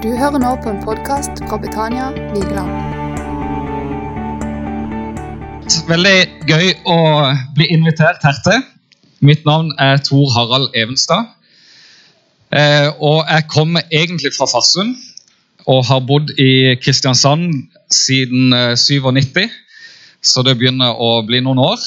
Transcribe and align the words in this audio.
Du 0.00 0.08
hører 0.16 0.40
nå 0.40 0.50
på 0.64 0.70
en 0.72 0.78
podkast 0.80 1.42
fra 1.44 1.58
Betania 1.60 2.06
Vigeland. 2.32 2.70
Veldig 5.90 6.14
gøy 6.48 6.70
å 6.88 6.96
bli 7.52 7.66
invitert 7.74 8.24
her 8.24 8.38
til. 8.46 8.62
Mitt 9.20 9.44
navn 9.44 9.68
er 9.76 10.00
Tor 10.00 10.32
Harald 10.32 10.72
Evenstad. 10.72 11.28
Eh, 12.48 12.88
og 12.96 13.28
jeg 13.28 13.44
kommer 13.52 13.84
egentlig 13.92 14.32
fra 14.38 14.48
Farsund 14.48 14.96
og 15.68 15.84
har 15.90 16.00
bodd 16.08 16.32
i 16.40 16.78
Kristiansand 16.80 17.68
siden 17.92 18.56
eh, 18.56 18.72
97, 18.80 19.52
så 20.24 20.46
det 20.48 20.56
begynner 20.56 20.96
å 20.96 21.12
bli 21.28 21.42
noen 21.44 21.60
år. 21.60 21.84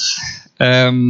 Eh, 0.62 1.02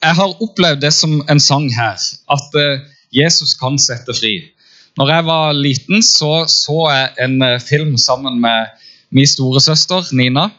jeg 0.00 0.20
har 0.22 0.44
opplevd 0.48 0.80
det 0.88 0.96
som 0.96 1.20
en 1.28 1.44
sang 1.52 1.68
her, 1.76 2.00
at 2.32 2.60
eh, 2.64 2.88
Jesus 3.12 3.52
kan 3.60 3.76
sette 3.76 4.16
fri. 4.16 4.38
Når 4.98 5.10
jeg 5.10 5.26
var 5.26 5.56
liten, 5.58 6.02
så 6.06 6.44
så 6.50 6.84
jeg 6.92 7.14
en 7.24 7.40
eh, 7.42 7.60
film 7.62 7.96
sammen 7.98 8.38
med 8.42 8.70
min 9.14 9.26
storesøster 9.26 10.12
Nina. 10.14 10.50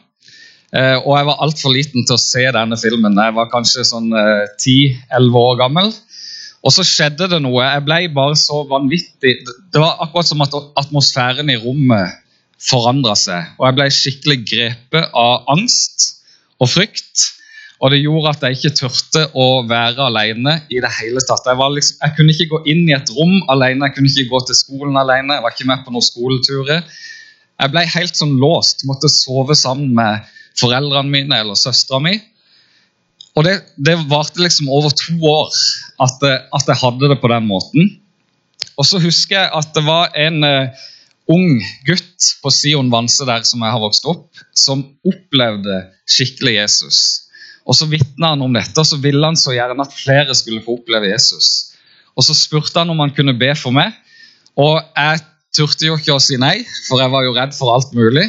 Eh, 0.76 0.98
og 1.00 1.12
jeg 1.16 1.28
var 1.28 1.40
altfor 1.44 1.72
liten 1.72 2.04
til 2.04 2.16
å 2.18 2.20
se 2.20 2.44
denne 2.52 2.76
filmen. 2.80 3.16
Jeg 3.16 3.36
var 3.36 3.48
kanskje 3.52 3.86
sånn 3.88 4.10
eh, 4.12 4.44
10-11 4.60 5.40
år 5.40 5.56
gammel. 5.62 5.88
Og 6.66 6.74
så 6.74 6.84
skjedde 6.84 7.30
det 7.30 7.40
noe. 7.44 7.62
Jeg 7.64 7.84
ble 7.86 8.00
bare 8.12 8.36
så 8.38 8.64
vanvittig 8.66 9.36
Det 9.46 9.80
var 9.80 10.00
akkurat 10.02 10.28
som 10.28 10.42
at 10.42 10.56
atmosfæren 10.82 11.52
i 11.52 11.58
rommet 11.62 12.18
forandra 12.60 13.14
seg. 13.16 13.54
Og 13.56 13.68
jeg 13.68 13.78
ble 13.78 13.88
skikkelig 13.94 14.38
grepet 14.50 15.16
av 15.16 15.48
angst 15.52 16.08
og 16.60 16.72
frykt. 16.72 17.30
Og 17.84 17.92
det 17.92 18.00
gjorde 18.00 18.30
at 18.32 18.44
jeg 18.46 18.56
ikke 18.56 18.76
turte 18.78 19.22
å 19.36 19.46
være 19.68 20.06
alene 20.08 20.54
i 20.72 20.78
det 20.80 20.90
hele 20.96 21.20
tatt. 21.28 21.44
Jeg, 21.44 21.58
liksom, 21.76 21.98
jeg, 22.00 22.14
kunne 22.16 22.32
ikke 22.32 22.48
gå 22.54 22.60
inn 22.72 22.86
i 22.88 22.94
et 22.96 23.10
rom 23.12 23.34
alene, 23.52 23.90
jeg 23.90 23.96
kunne 23.98 24.12
ikke 24.12 24.30
gå 24.30 24.40
til 24.48 24.56
skolen 24.56 24.96
alene. 24.96 25.36
Jeg 25.36 25.44
var 25.44 25.52
ikke 25.52 25.68
med 25.68 25.82
på 25.84 25.92
noen 25.92 26.06
skoleturer. 26.06 26.96
Jeg 27.56 27.72
ble 27.72 27.84
helt 27.92 28.16
sånn 28.16 28.34
låst, 28.40 28.86
måtte 28.88 29.12
sove 29.12 29.56
sammen 29.56 29.92
med 29.96 30.24
foreldrene 30.56 31.12
mine 31.12 31.42
eller 31.42 31.58
søstera 31.58 32.00
mi. 32.00 32.16
Og 33.36 33.44
det, 33.44 33.58
det 33.76 33.98
varte 34.08 34.40
liksom 34.40 34.70
over 34.72 34.92
to 34.96 35.16
år 35.28 35.52
at, 36.00 36.22
at, 36.24 36.64
jeg 36.64 36.80
hadde 36.80 37.12
det 37.12 37.20
på 37.20 37.28
den 37.32 37.48
måten. 37.48 37.90
Og 38.80 38.88
så 38.88 39.00
husker 39.00 39.36
jeg 39.36 39.52
at 39.56 39.76
det 39.76 39.84
var 39.84 40.16
en 40.16 40.40
uh, 40.44 40.86
ung 41.32 41.60
gutt 41.84 42.30
på 42.40 42.52
Sion 42.52 42.88
Vanse 42.92 43.28
der 43.28 43.44
som 43.48 43.64
jeg 43.64 43.76
har 43.76 43.84
vokst 43.84 44.08
opp, 44.08 44.30
som 44.56 44.84
opplevde 45.04 45.82
skikkelig 46.08 46.56
Jesus. 46.62 47.00
Og 47.66 47.74
Så 47.74 47.88
vitna 47.90 48.32
han 48.34 48.42
om 48.46 48.54
dette, 48.54 48.78
og 48.78 48.86
så 48.86 48.98
ville 49.02 49.26
han 49.26 49.38
så 49.38 49.54
gjerne 49.56 49.82
at 49.82 49.94
flere 49.94 50.34
skulle 50.38 50.62
få 50.62 50.78
oppleve 50.78 51.10
Jesus. 51.10 51.72
Og 52.16 52.24
Så 52.24 52.36
spurte 52.38 52.78
han 52.78 52.90
om 52.90 53.02
han 53.02 53.14
kunne 53.14 53.36
be 53.38 53.52
for 53.58 53.74
meg, 53.74 53.94
og 54.56 54.80
jeg 54.96 55.24
turte 55.56 55.88
jo 55.88 55.96
ikke 55.98 56.14
å 56.14 56.22
si 56.22 56.38
nei, 56.40 56.60
for 56.86 57.00
jeg 57.02 57.12
var 57.12 57.24
jo 57.26 57.34
redd 57.36 57.54
for 57.56 57.74
alt 57.74 57.92
mulig. 57.96 58.24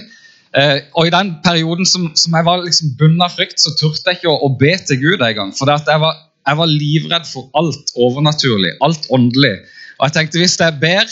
Eh, 0.58 0.80
og 0.98 1.08
I 1.08 1.14
den 1.14 1.34
perioden 1.44 1.88
som, 1.88 2.10
som 2.18 2.36
jeg 2.36 2.48
var 2.48 2.64
liksom 2.64 2.96
bundet 3.00 3.26
av 3.28 3.36
frykt, 3.36 3.60
så 3.62 3.74
turte 3.80 4.10
jeg 4.10 4.20
ikke 4.20 4.32
å, 4.32 4.40
å 4.48 4.50
be 4.60 4.74
til 4.88 5.00
Gud 5.04 5.24
engang. 5.24 5.54
For 5.56 5.70
jeg 5.70 6.02
var, 6.04 6.20
jeg 6.48 6.60
var 6.62 6.72
livredd 6.72 7.28
for 7.30 7.52
alt 7.60 7.94
overnaturlig, 7.96 8.74
alt 8.84 9.08
åndelig. 9.14 9.56
Og 9.98 10.08
jeg 10.08 10.18
tenkte 10.18 10.42
hvis 10.42 10.58
jeg 10.60 10.80
ber, 10.82 11.06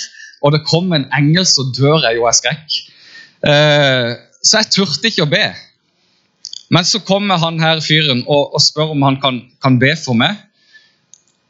og 0.45 0.55
det 0.55 0.65
kommer 0.67 0.99
en 0.99 1.07
engel, 1.17 1.45
så 1.47 1.67
dør 1.75 2.03
jeg 2.05 2.19
jo 2.19 2.27
av 2.29 2.37
skrekk. 2.37 2.79
Eh, 3.45 4.11
så 4.45 4.61
jeg 4.61 4.71
turte 4.75 5.11
ikke 5.11 5.25
å 5.25 5.31
be. 5.31 5.45
Men 6.75 6.87
så 6.87 6.99
kommer 7.07 7.39
han 7.39 7.61
her 7.63 7.79
fyren 7.83 8.25
og, 8.25 8.55
og 8.55 8.63
spør 8.63 8.91
om 8.95 9.05
han 9.07 9.19
kan, 9.21 9.39
kan, 9.63 9.77
be 9.79 9.93
for 9.99 10.17
meg. 10.19 10.35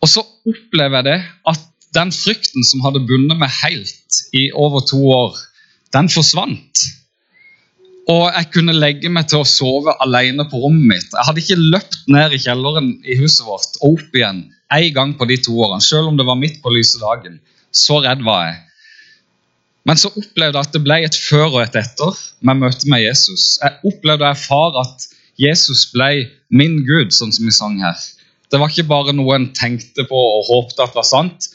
Og 0.04 0.12
så 0.12 0.22
opplever 0.22 1.00
jeg 1.00 1.08
det 1.08 1.20
at 1.50 1.64
den 1.98 2.12
frykten 2.14 2.66
som 2.68 2.84
hadde 2.86 3.02
bundet 3.08 3.40
meg 3.40 3.54
helt 3.64 4.20
i 4.36 4.50
over 4.54 4.84
to 4.86 5.00
år, 5.16 5.40
den 5.96 6.12
forsvant. 6.12 6.84
Og 8.12 8.28
jeg 8.28 8.52
kunne 8.54 8.76
legge 8.76 9.10
meg 9.10 9.32
til 9.32 9.42
å 9.42 9.48
sove 9.50 9.96
alene 10.04 10.46
på 10.52 10.60
rommet 10.62 10.92
mitt. 10.92 11.16
Jeg 11.16 11.26
hadde 11.26 11.42
ikke 11.42 11.64
løpt 11.74 12.04
ned 12.14 12.36
i 12.36 12.42
kjelleren 12.44 12.92
i 13.02 13.18
huset 13.18 13.48
vårt 13.48 13.80
og 13.80 13.96
opp 13.96 14.20
igjen 14.20 14.44
en 14.76 14.92
gang 14.94 15.16
på 15.18 15.26
de 15.30 15.40
to 15.42 15.56
årene, 15.56 15.82
selv 15.82 16.12
om 16.12 16.20
det 16.20 16.28
var 16.28 16.38
midt 16.38 16.62
på 16.62 16.74
lyse 16.74 17.02
dagen. 17.02 17.40
Så 17.74 18.04
redd 18.06 18.22
var 18.28 18.50
jeg. 18.50 18.62
Men 19.86 20.00
så 20.02 20.10
opplevde 20.10 20.58
jeg 20.58 20.68
at 20.68 20.76
det 20.76 20.84
ble 20.86 21.02
et 21.06 21.18
før 21.18 21.48
og 21.48 21.60
et 21.64 21.76
etter 21.82 22.22
med 22.46 22.62
møtet 22.62 22.88
med 22.90 23.04
Jesus. 23.06 23.56
Jeg 23.62 23.78
opplevde 23.90 24.32
jeg, 24.32 24.42
far, 24.46 24.78
at 24.82 25.06
Jesus 25.42 25.86
ble 25.92 26.28
min 26.50 26.80
Gud, 26.88 27.12
sånn 27.14 27.34
som 27.36 27.48
vi 27.48 27.54
sang 27.56 27.80
her. 27.84 27.98
Det 28.52 28.60
var 28.62 28.72
ikke 28.72 28.88
bare 28.88 29.16
noe 29.16 29.36
en 29.36 29.50
tenkte 29.58 30.06
på 30.08 30.16
og 30.16 30.48
håpte 30.50 30.86
at 30.86 30.96
var 30.96 31.08
sant, 31.08 31.50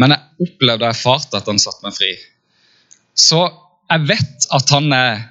men 0.00 0.14
jeg 0.14 0.48
opplevde 0.48 0.86
og 0.86 0.94
erfarte 0.94 1.38
at 1.38 1.50
han 1.50 1.60
satte 1.60 1.84
meg 1.86 1.94
fri. 1.96 2.14
Så 3.14 3.42
jeg 3.90 4.06
vet 4.08 4.48
at 4.56 4.72
han 4.74 4.90
er, 4.96 5.22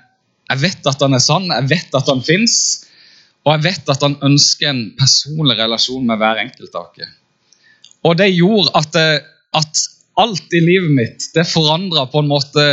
jeg 0.52 0.64
vet 0.64 0.90
at 0.92 1.04
han 1.04 1.18
er 1.18 1.24
sann, 1.24 1.50
jeg 1.52 1.70
vet 1.72 1.98
at 1.98 2.12
han 2.12 2.24
fins, 2.26 2.56
og 3.48 3.54
jeg 3.56 3.66
vet 3.70 3.92
at 3.92 4.04
han 4.06 4.18
ønsker 4.26 4.70
en 4.70 4.84
personlig 5.00 5.58
relasjon 5.60 6.06
med 6.08 6.20
hver 6.22 6.42
enkelt 6.44 6.76
av 6.76 6.90
oss. 6.92 7.16
Og 8.08 8.16
det 8.20 8.30
gjorde 8.32 8.72
at, 8.80 8.92
det, 8.96 9.24
at 9.56 9.86
alt 10.20 10.56
i 10.56 10.62
livet 10.64 10.96
mitt 10.96 11.30
det 11.36 11.48
forandra 11.48 12.06
på 12.12 12.22
en 12.22 12.32
måte 12.32 12.66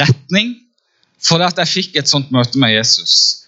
retning 0.00 0.54
fordi 1.24 1.46
at 1.46 1.60
jeg 1.62 1.72
fikk 1.72 1.94
et 1.96 2.10
sånt 2.10 2.32
møte 2.34 2.60
med 2.60 2.74
Jesus. 2.74 3.43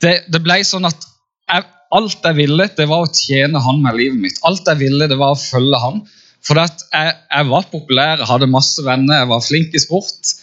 Det, 0.00 0.14
det 0.32 0.40
ble 0.44 0.60
sånn 0.66 0.88
at 0.88 1.06
jeg, 1.50 1.66
alt 1.96 2.26
jeg 2.26 2.38
ville, 2.38 2.68
det 2.76 2.86
var 2.88 3.04
å 3.04 3.12
tjene 3.12 3.60
han 3.62 3.82
med 3.84 3.98
livet 3.98 4.22
mitt. 4.22 4.38
Alt 4.46 4.68
jeg 4.70 4.80
ville, 4.80 5.08
det 5.10 5.18
var 5.20 5.34
å 5.34 5.40
følge 5.40 5.80
han. 5.82 6.00
For 6.46 6.56
jeg, 6.56 6.78
jeg, 6.94 7.48
var 7.50 7.68
populær, 7.72 8.22
jeg 8.22 8.30
hadde 8.30 8.48
masse 8.50 8.84
venner, 8.86 9.20
jeg 9.20 9.30
var 9.32 9.44
flink 9.44 9.76
i 9.76 9.82
sport. 9.82 10.34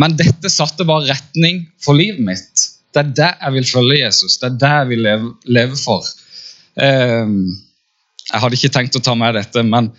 Men 0.00 0.16
dette 0.16 0.52
satte 0.52 0.86
bare 0.88 1.10
retning 1.10 1.64
for 1.82 1.98
livet 1.98 2.22
mitt. 2.24 2.66
Det 2.94 3.02
er 3.02 3.14
det 3.18 3.30
jeg 3.34 3.56
vil 3.58 3.68
følge 3.68 4.00
Jesus. 4.00 4.38
Det 4.40 4.48
er 4.48 4.60
det 4.62 4.74
jeg 4.78 4.90
vil 4.92 5.02
leve, 5.04 5.32
leve 5.58 5.80
for. 5.80 6.08
Um, 6.76 7.40
jeg 8.26 8.42
hadde 8.42 8.58
ikke 8.58 8.72
tenkt 8.74 8.96
å 8.98 9.04
ta 9.04 9.14
med 9.18 9.36
dette, 9.36 9.64
men 9.66 9.90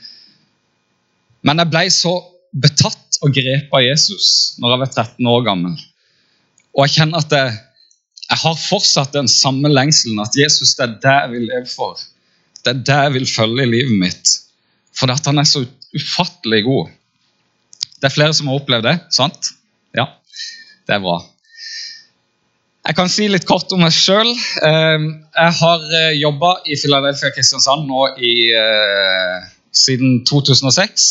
men 1.48 1.62
jeg 1.62 1.72
ble 1.72 1.86
så 1.94 2.14
betatt 2.58 3.20
og 3.24 3.34
grepet 3.36 3.74
av 3.76 3.84
Jesus 3.86 4.58
når 4.62 4.74
jeg 4.74 4.82
var 4.82 4.92
13 4.92 5.30
år 5.32 5.46
gammel. 5.46 5.78
Og 6.76 6.86
jeg 6.86 6.96
kjenner 6.98 7.24
at 7.24 7.34
jeg, 7.34 7.54
jeg 8.28 8.40
har 8.42 8.60
fortsatt 8.60 9.16
den 9.16 9.30
samme 9.32 9.72
lengselen. 9.72 10.20
At 10.20 10.36
Jesus, 10.36 10.76
det 10.76 10.84
er 10.84 10.98
det 11.04 11.16
jeg 11.16 11.32
vil 11.32 11.48
leve 11.48 11.70
for. 11.72 12.00
Det 12.66 12.74
er 12.74 12.84
det 12.90 13.00
jeg 13.06 13.14
vil 13.16 13.30
følge 13.30 13.64
i 13.64 13.72
livet 13.72 14.00
mitt. 14.02 14.34
For 14.98 15.12
at 15.14 15.26
han 15.30 15.40
er 15.40 15.48
så 15.48 15.64
ufattelig 15.96 16.64
god. 16.66 16.92
Det 17.98 18.10
er 18.10 18.14
flere 18.14 18.36
som 18.36 18.50
har 18.50 18.60
opplevd 18.60 18.86
det, 18.86 18.98
sant? 19.16 19.54
Ja, 19.96 20.10
det 20.88 20.98
er 20.98 21.04
bra. 21.06 21.22
Jeg 22.88 22.96
kan 22.96 23.10
si 23.12 23.26
litt 23.28 23.48
kort 23.48 23.72
om 23.76 23.82
meg 23.84 23.96
sjøl. 23.96 24.30
Ehm, 24.64 25.08
jeg 25.36 25.56
har 25.60 25.88
eh, 26.02 26.14
jobba 26.22 26.54
i 26.64 26.78
Philadelphia 26.80 27.34
Kristiansand 27.36 27.88
nå 27.88 28.06
i 28.24 28.36
eh, 28.56 29.48
siden 29.76 30.22
2006. 30.28 31.08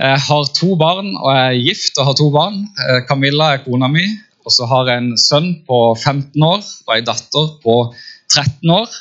Jeg 0.00 0.22
har 0.24 0.48
to 0.56 0.70
barn 0.80 1.10
og 1.18 1.28
jeg 1.36 1.50
er 1.50 1.60
gift 1.66 2.00
og 2.00 2.08
har 2.08 2.16
to 2.16 2.30
barn. 2.32 2.62
Eh, 2.86 3.02
Camilla 3.08 3.50
er 3.54 3.64
kona 3.66 3.90
mi. 3.92 4.06
Og 4.46 4.54
så 4.54 4.66
har 4.70 4.88
jeg 4.88 5.02
en 5.02 5.14
sønn 5.20 5.50
på 5.68 5.78
15 5.94 6.42
år 6.46 6.60
og 6.60 6.94
ei 6.94 7.02
datter 7.06 7.48
på 7.64 7.76
13 8.32 8.72
år. 8.74 8.94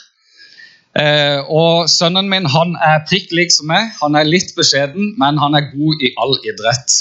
Eh, 1.00 1.40
og 1.46 1.88
Sønnen 1.92 2.28
min 2.32 2.50
han 2.50 2.76
er 2.84 3.06
prikk 3.10 3.32
lik 3.36 3.54
som 3.56 3.70
meg. 3.72 3.94
Han 4.02 4.18
er 4.20 4.28
litt 4.28 4.52
beskjeden, 4.58 5.14
men 5.22 5.40
han 5.40 5.56
er 5.56 5.70
god 5.72 6.04
i 6.04 6.12
all 6.20 6.36
idrett. 6.44 6.98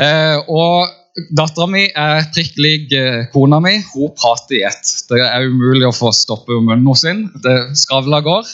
Eh, 0.00 0.38
og 0.48 0.96
Dattera 1.36 1.66
mi 1.68 1.82
er 1.98 2.28
prikk 2.32 2.56
lik 2.62 2.92
kona 3.34 3.58
mi. 3.60 3.74
Hun 3.92 4.14
prater 4.16 4.60
i 4.60 4.64
ett. 4.64 4.92
Det 5.10 5.18
er 5.20 5.48
umulig 5.50 5.88
å 5.88 5.94
få 5.94 6.14
stoppe 6.16 6.54
munnen 6.54 6.86
hennes. 6.86 7.42
Det 7.44 7.56
skravler 7.82 8.24
går. 8.24 8.52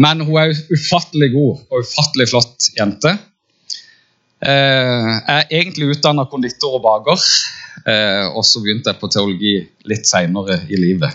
Men 0.00 0.22
hun 0.26 0.36
er 0.42 0.54
ufattelig 0.70 1.30
god 1.34 1.62
og 1.70 1.86
ufattelig 1.86 2.28
flott 2.30 2.70
jente. 2.76 3.16
Eh, 4.40 5.08
jeg 5.28 5.36
er 5.36 5.50
egentlig 5.52 5.90
utdanna 5.94 6.24
konditor 6.30 6.78
og 6.78 6.84
baker, 6.86 7.18
eh, 7.20 7.69
og 7.86 8.42
så 8.44 8.60
begynte 8.60 8.92
jeg 8.92 9.00
på 9.00 9.08
teologi 9.08 9.54
litt 9.88 10.08
seinere 10.08 10.58
i 10.68 10.76
livet. 10.76 11.14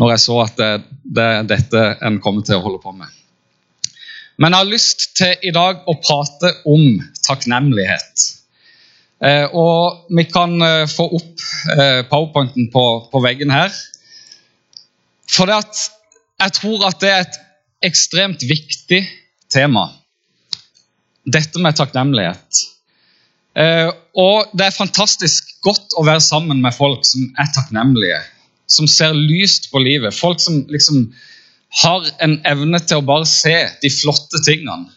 Når 0.00 0.14
jeg 0.14 0.22
så 0.22 0.36
at 0.40 0.54
det, 0.56 0.68
det 1.04 1.26
er 1.26 1.48
dette 1.50 1.82
en 2.06 2.16
kommer 2.24 2.46
til 2.46 2.56
å 2.56 2.64
holde 2.64 2.80
på 2.82 2.94
med. 2.96 3.10
Men 4.40 4.54
jeg 4.54 4.64
har 4.64 4.70
lyst 4.70 5.04
til 5.18 5.44
i 5.44 5.52
dag 5.52 5.84
å 5.84 5.96
prate 6.00 6.54
om 6.64 6.96
takknemlighet. 7.26 8.24
Eh, 9.22 9.44
og 9.52 10.08
vi 10.16 10.24
kan 10.32 10.56
få 10.90 11.06
opp 11.20 11.44
powerpointen 12.08 12.70
på, 12.72 12.86
på 13.12 13.22
veggen 13.22 13.52
her. 13.52 13.70
For 15.32 15.52
at 15.52 15.84
jeg 16.42 16.56
tror 16.58 16.88
at 16.88 17.00
det 17.02 17.10
er 17.12 17.24
et 17.26 17.40
ekstremt 17.86 18.42
viktig 18.46 19.02
tema. 19.52 19.88
Dette 21.22 21.60
med 21.62 21.76
takknemlighet. 21.78 22.62
Eh, 23.54 23.88
og 24.18 24.52
det 24.56 24.68
er 24.68 24.74
fantastisk 24.74 25.51
å 25.98 26.04
være 26.06 26.22
sammen 26.24 26.62
med 26.64 26.74
folk 26.76 27.04
som 27.08 27.28
er 27.40 27.50
takknemlige. 27.54 28.20
Som 28.70 28.88
ser 28.88 29.14
lyst 29.16 29.70
på 29.72 29.82
livet. 29.82 30.14
Folk 30.16 30.40
som 30.40 30.62
liksom 30.72 31.06
har 31.82 32.08
en 32.24 32.38
evne 32.48 32.80
til 32.84 33.00
å 33.00 33.06
bare 33.06 33.28
se 33.28 33.54
de 33.82 33.90
flotte 33.92 34.42
tingene 34.46 34.90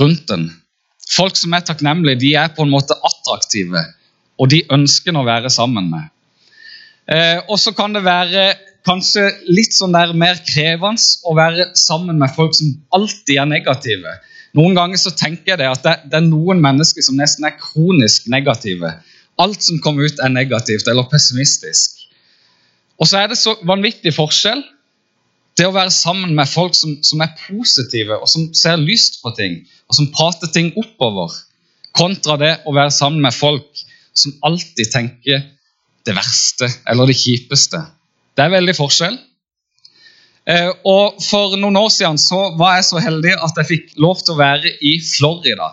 rundt 0.00 0.30
en. 0.34 0.48
Folk 1.14 1.36
som 1.38 1.54
er 1.54 1.64
takknemlige, 1.66 2.22
de 2.22 2.34
er 2.38 2.52
på 2.54 2.64
en 2.64 2.72
måte 2.72 2.96
attraktive, 3.06 3.82
og 4.40 4.50
de 4.50 4.62
ønsker 4.72 5.14
å 5.14 5.26
være 5.26 5.50
sammen 5.52 5.90
med. 5.90 6.10
Eh, 7.10 7.40
og 7.50 7.58
så 7.60 7.74
kan 7.76 7.92
det 7.92 8.04
være 8.06 8.54
kanskje 8.88 9.26
litt 9.48 9.74
sånn 9.76 9.94
der 9.96 10.14
mer 10.16 10.38
krevende 10.48 11.02
å 11.28 11.34
være 11.36 11.70
sammen 11.78 12.20
med 12.20 12.32
folk 12.36 12.56
som 12.56 12.72
alltid 12.96 13.40
er 13.40 13.50
negative. 13.50 14.14
Noen 14.56 14.76
ganger 14.78 15.00
så 15.00 15.12
tenker 15.16 15.54
jeg 15.54 15.60
det 15.60 15.70
at 15.70 15.84
det, 15.84 15.94
det 16.12 16.20
er 16.20 16.26
noen 16.28 16.62
mennesker 16.62 17.04
som 17.04 17.18
nesten 17.18 17.46
er 17.48 17.56
kronisk 17.58 18.28
negative. 18.32 18.92
Alt 19.42 19.64
som 19.66 19.80
kommer 19.82 20.06
ut, 20.06 20.20
er 20.22 20.30
negativt 20.30 20.88
eller 20.90 21.08
pessimistisk. 21.10 22.04
Og 23.00 23.10
så 23.10 23.22
er 23.22 23.32
det 23.32 23.40
så 23.40 23.56
vanvittig 23.66 24.14
forskjell 24.14 24.62
det 25.58 25.66
å 25.68 25.74
være 25.74 25.92
sammen 25.94 26.34
med 26.34 26.50
folk 26.50 26.74
som, 26.74 26.96
som, 27.06 27.22
er 27.22 27.34
positive, 27.46 28.18
og 28.18 28.30
som 28.30 28.48
ser 28.56 28.80
lyst 28.80 29.20
på 29.22 29.30
ting, 29.38 29.60
og 29.86 29.98
som 29.98 30.10
prater 30.14 30.50
ting 30.50 30.72
oppover, 30.78 31.30
kontra 31.94 32.38
det 32.40 32.54
å 32.66 32.74
være 32.74 32.94
sammen 32.94 33.22
med 33.22 33.34
folk 33.34 33.84
som 34.14 34.34
alltid 34.46 34.90
tenker 34.90 35.44
det 36.04 36.16
verste 36.16 36.68
eller 36.90 37.10
det 37.10 37.16
kjipeste. 37.18 37.80
Det 38.34 38.44
er 38.44 38.54
veldig 38.54 38.74
forskjell. 38.76 39.16
Eh, 40.50 40.70
og 40.84 41.22
For 41.24 41.54
noen 41.56 41.78
år 41.80 41.92
siden 41.94 42.18
så 42.20 42.50
var 42.58 42.76
jeg 42.76 42.88
så 42.90 43.00
heldig 43.00 43.36
at 43.46 43.60
jeg 43.62 43.70
fikk 43.70 43.94
lov 44.02 44.20
til 44.20 44.34
å 44.34 44.40
være 44.42 44.74
i 44.84 44.98
Florida 45.06 45.70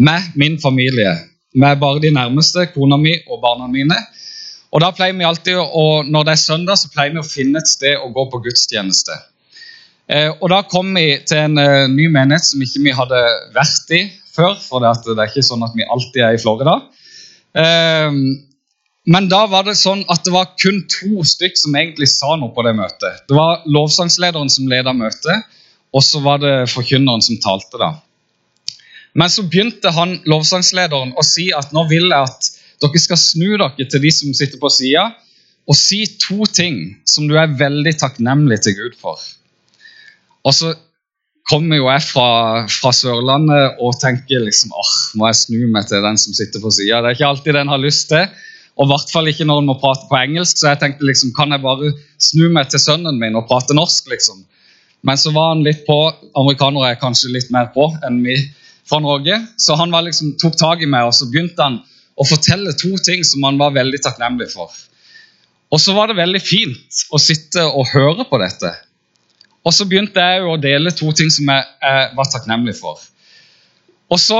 med 0.00 0.32
min 0.40 0.56
familie. 0.62 1.14
Med 1.58 1.80
bare 1.80 2.02
de 2.02 2.12
nærmeste, 2.14 2.68
kona 2.74 2.98
mi 3.00 3.16
og 3.26 3.40
barna 3.42 3.66
mine. 3.70 3.96
Og 4.72 4.82
da 4.84 4.92
pleier 4.92 5.16
vi 5.16 5.26
alltid, 5.26 5.56
og 5.58 6.06
Når 6.06 6.24
det 6.28 6.32
er 6.32 6.44
søndag, 6.44 6.78
så 6.78 6.90
pleier 6.92 7.14
vi 7.14 7.22
å 7.22 7.26
finne 7.26 7.58
et 7.58 7.68
sted 7.70 7.96
å 7.96 8.12
gå 8.14 8.28
på 8.30 8.42
gudstjeneste. 8.44 9.16
Eh, 10.08 10.30
og 10.40 10.48
Da 10.50 10.62
kom 10.62 10.94
vi 10.94 11.18
til 11.26 11.38
en 11.44 11.58
eh, 11.58 11.86
ny 11.88 12.08
menighet 12.08 12.44
som 12.44 12.62
ikke 12.64 12.84
vi 12.84 12.96
hadde 12.96 13.22
vært 13.56 13.96
i 13.96 14.02
før. 14.32 14.54
For 14.60 14.84
det, 14.84 14.94
det 15.08 15.18
er 15.18 15.32
ikke 15.32 15.48
sånn 15.48 15.64
at 15.66 15.74
vi 15.76 15.88
alltid 15.88 16.22
er 16.24 16.36
i 16.36 16.42
Florida. 16.42 16.78
Eh, 17.58 18.20
men 19.08 19.28
da 19.28 19.46
var 19.48 19.64
det 19.64 19.78
sånn 19.80 20.02
at 20.12 20.24
det 20.26 20.34
var 20.34 20.50
kun 20.60 20.82
to 20.92 21.24
stykk 21.24 21.56
som 21.56 21.76
egentlig 21.80 22.10
sa 22.12 22.34
noe 22.36 22.52
på 22.52 22.64
det 22.66 22.74
møtet. 22.76 23.22
Det 23.28 23.36
var 23.36 23.64
lovsangslederen 23.64 24.52
som 24.52 24.68
leda 24.68 24.92
møtet, 24.92 25.48
og 25.96 26.04
så 26.04 26.20
var 26.20 26.42
det 26.42 26.56
forkynneren 26.68 27.24
som 27.24 27.38
talte. 27.40 27.80
da. 27.80 27.94
Men 29.14 29.30
så 29.32 29.44
begynte 29.46 29.92
han 29.94 30.18
lovsangslederen 30.28 31.14
å 31.16 31.24
si 31.26 31.48
at 31.56 31.72
nå 31.76 31.86
vil 31.90 32.10
jeg 32.10 32.28
at 32.28 32.50
dere 32.82 33.00
skal 33.02 33.20
snu 33.20 33.48
dere 33.56 33.88
til 33.90 34.02
de 34.04 34.12
som 34.14 34.34
sitter 34.36 34.60
på 34.60 34.70
sida, 34.72 35.08
og 35.68 35.76
si 35.76 36.04
to 36.20 36.46
ting 36.48 36.96
som 37.08 37.26
du 37.28 37.34
er 37.36 37.56
veldig 37.60 37.92
takknemlig 38.00 38.62
til 38.64 38.76
Gud 38.78 38.94
for. 39.00 39.20
Og 40.46 40.54
så 40.56 40.72
kommer 41.48 41.80
jo 41.80 41.88
jeg 41.88 42.04
fra, 42.04 42.28
fra 42.68 42.92
Sørlandet 42.92 43.80
og 43.84 43.96
tenker 44.00 44.44
liksom 44.44 44.72
åh, 44.76 44.94
må 45.16 45.28
jeg 45.30 45.40
snu 45.42 45.64
meg 45.72 45.88
til 45.88 46.04
den 46.04 46.20
som 46.20 46.36
sitter 46.36 46.62
på 46.62 46.72
sida. 46.72 47.02
Det 47.02 47.10
er 47.10 47.18
ikke 47.18 47.32
alltid 47.32 47.58
den 47.58 47.72
har 47.72 47.82
lyst 47.82 48.08
til, 48.12 48.28
og 48.78 48.86
i 48.86 48.92
hvert 48.92 49.12
fall 49.12 49.28
ikke 49.28 49.48
når 49.48 49.62
en 49.62 49.70
må 49.72 49.76
prate 49.82 50.06
på 50.08 50.18
engelsk. 50.20 50.60
Så 50.60 50.70
jeg 50.70 50.80
tenkte 50.82 51.08
liksom, 51.08 51.34
kan 51.36 51.52
jeg 51.52 51.64
bare 51.64 51.92
snu 52.22 52.46
meg 52.54 52.70
til 52.72 52.82
sønnen 52.82 53.18
min 53.20 53.36
og 53.36 53.48
prate 53.50 53.76
norsk, 53.76 54.08
liksom. 54.12 54.44
Men 55.06 55.18
så 55.20 55.32
var 55.34 55.52
han 55.52 55.64
litt 55.66 55.84
på. 55.86 55.96
Amerikanere 56.38 56.92
er 56.92 57.00
kanskje 57.00 57.32
litt 57.34 57.50
mer 57.54 57.68
på 57.74 57.90
enn 58.06 58.22
vi 58.24 58.38
fra 58.88 59.00
Norge. 59.04 59.38
Så 59.60 59.76
han 59.78 59.94
liksom, 60.04 60.34
tok 60.40 60.58
tak 60.58 60.82
i 60.82 60.90
meg, 60.90 61.08
og 61.08 61.16
så 61.16 61.28
begynte 61.30 61.64
han 61.64 61.80
å 62.18 62.26
fortelle 62.26 62.74
to 62.78 62.94
ting 63.06 63.22
som 63.26 63.44
han 63.46 63.60
var 63.60 63.76
veldig 63.76 64.00
takknemlig 64.04 64.50
for. 64.54 64.72
Og 65.68 65.80
så 65.82 65.94
var 65.94 66.08
det 66.08 66.18
veldig 66.18 66.40
fint 66.42 67.02
å 67.12 67.20
sitte 67.20 67.64
og 67.68 67.90
høre 67.92 68.24
på 68.28 68.40
dette. 68.40 68.72
Og 69.66 69.74
så 69.74 69.84
begynte 69.88 70.22
jeg 70.22 70.46
å 70.48 70.56
dele 70.60 70.94
to 70.96 71.12
ting 71.16 71.28
som 71.32 71.50
jeg, 71.52 71.66
jeg 71.84 72.12
var 72.16 72.30
takknemlig 72.32 72.74
for. 72.78 73.02
Og 74.08 74.20
så, 74.22 74.38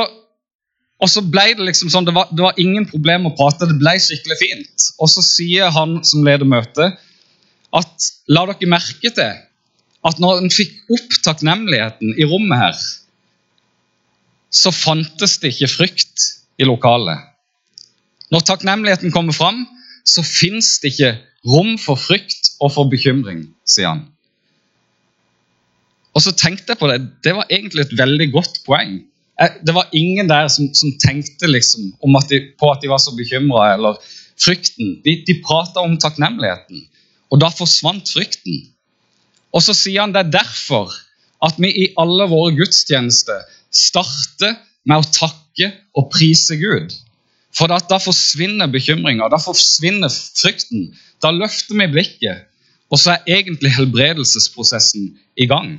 og 0.98 1.10
så 1.12 1.22
ble 1.22 1.50
det 1.58 1.66
liksom 1.68 1.90
sånn, 1.92 2.06
det 2.08 2.14
var, 2.16 2.30
det 2.32 2.42
var, 2.42 2.56
ingen 2.60 2.86
problem 2.88 3.28
å 3.28 3.34
prate, 3.36 3.68
det 3.68 3.76
ble 3.80 3.92
skikkelig 4.00 4.38
fint. 4.40 4.88
Og 4.98 5.12
så 5.12 5.24
sier 5.24 5.74
han 5.74 5.98
som 6.06 6.24
leder 6.26 6.48
møtet, 6.48 6.96
at 7.76 8.08
la 8.32 8.46
dere 8.48 8.70
merke 8.72 9.12
til 9.12 9.36
at 10.08 10.22
når 10.22 10.40
en 10.40 10.52
fikk 10.54 10.78
opp 10.94 11.18
takknemligheten 11.26 12.14
i 12.16 12.26
rommet 12.30 12.62
her, 12.62 12.78
så 14.50 14.72
fantes 14.72 15.38
det 15.42 15.52
ikke 15.54 15.70
frykt 15.70 16.28
i 16.58 16.66
lokalet. 16.68 17.20
Når 18.32 18.44
takknemligheten 18.48 19.12
kommer 19.12 19.36
fram, 19.36 19.64
så 20.04 20.24
fins 20.24 20.78
det 20.82 20.94
ikke 20.94 21.16
rom 21.48 21.76
for 21.80 22.00
frykt 22.00 22.54
og 22.60 22.72
for 22.74 22.90
bekymring, 22.90 23.46
sier 23.68 23.92
han. 23.92 24.06
Og 26.16 26.24
så 26.24 26.32
tenkte 26.34 26.72
jeg 26.72 26.80
på 26.80 26.88
det. 26.90 27.02
Det 27.24 27.34
var 27.36 27.46
egentlig 27.52 27.84
et 27.84 27.98
veldig 27.98 28.28
godt 28.32 28.62
poeng. 28.66 28.98
Det 29.38 29.74
var 29.74 29.92
ingen 29.94 30.28
der 30.28 30.48
som, 30.50 30.72
som 30.74 30.96
tenkte 30.98 31.46
liksom 31.46 31.92
at 32.18 32.32
de, 32.32 32.40
på 32.58 32.70
at 32.72 32.82
de 32.82 32.90
var 32.90 32.98
så 32.98 33.14
bekymra 33.14 33.74
eller 33.76 34.00
frykten. 34.40 34.96
De, 35.04 35.20
de 35.26 35.36
prata 35.44 35.84
om 35.84 35.94
takknemligheten, 36.00 36.88
og 37.30 37.42
da 37.42 37.52
forsvant 37.54 38.10
frykten. 38.10 38.64
Og 39.54 39.62
så 39.62 39.76
sier 39.76 40.02
han 40.02 40.14
det 40.14 40.24
er 40.24 40.34
derfor 40.40 40.90
at 41.44 41.60
vi 41.62 41.70
i 41.70 41.86
alle 42.00 42.26
våre 42.32 42.56
gudstjenester 42.58 43.46
starter 43.74 44.56
med 44.88 45.02
å 45.02 45.10
takke 45.12 45.72
og 45.98 46.10
prise 46.14 46.56
Gud. 46.60 46.94
For 47.56 47.70
da, 47.70 47.78
da 47.90 47.98
forsvinner 48.00 48.70
bekymringa, 48.70 49.28
da 49.32 49.40
forsvinner 49.42 50.12
frykten. 50.12 50.92
Da 51.24 51.32
løfter 51.34 51.78
vi 51.80 51.88
blikket, 51.90 52.46
og 52.88 53.00
så 53.00 53.16
er 53.16 53.40
egentlig 53.40 53.72
helbredelsesprosessen 53.74 55.10
i 55.36 55.48
gang. 55.50 55.76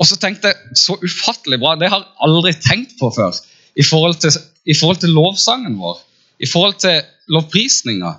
Og 0.00 0.08
så 0.08 0.18
tenkte 0.20 0.52
jeg 0.52 0.78
så 0.78 0.96
ufattelig 1.02 1.58
bra, 1.62 1.74
det 1.78 1.90
har 1.92 2.02
jeg 2.02 2.22
aldri 2.26 2.54
tenkt 2.58 2.96
på 3.00 3.10
før 3.14 3.36
i 3.78 3.84
forhold 3.86 4.18
til, 4.22 4.34
i 4.66 4.76
forhold 4.76 5.02
til 5.02 5.14
lovsangen 5.16 5.76
vår, 5.80 6.00
i 6.42 6.48
forhold 6.48 6.78
til 6.82 7.02
lovprisninga. 7.32 8.16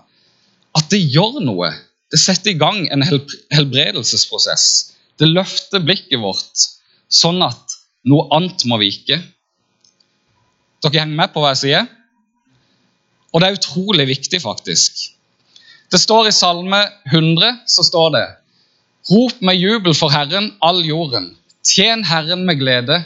At 0.78 0.90
det 0.94 1.02
gjør 1.14 1.42
noe. 1.46 1.70
Det 2.14 2.20
setter 2.22 2.54
i 2.54 2.60
gang 2.60 2.86
en 2.94 3.04
helbredelsesprosess. 3.04 4.68
Det 5.20 5.30
løfter 5.30 5.84
blikket 5.86 6.22
vårt 6.22 6.68
sånn 7.14 7.42
at 7.46 7.73
noe 8.10 8.28
annet 8.36 8.66
må 8.70 8.80
vike. 8.82 9.20
Dere 10.84 11.00
henger 11.00 11.20
med 11.20 11.34
på 11.34 11.44
hva 11.44 11.54
jeg 11.54 11.62
sier? 11.64 11.90
Og 13.34 13.42
det 13.42 13.50
er 13.50 13.58
utrolig 13.58 14.08
viktig, 14.12 14.42
faktisk. 14.44 15.06
Det 15.94 16.02
står 16.02 16.30
i 16.30 16.36
Salme 16.36 16.80
100 17.12 17.64
så 17.70 17.86
står 17.86 18.16
det 18.16 18.26
Rop 19.12 19.42
med 19.44 19.60
jubel 19.60 19.96
for 19.98 20.14
Herren, 20.14 20.54
all 20.64 20.80
jorden. 20.86 21.34
Tjen 21.68 22.06
Herren 22.08 22.46
med 22.48 22.60
glede. 22.62 23.02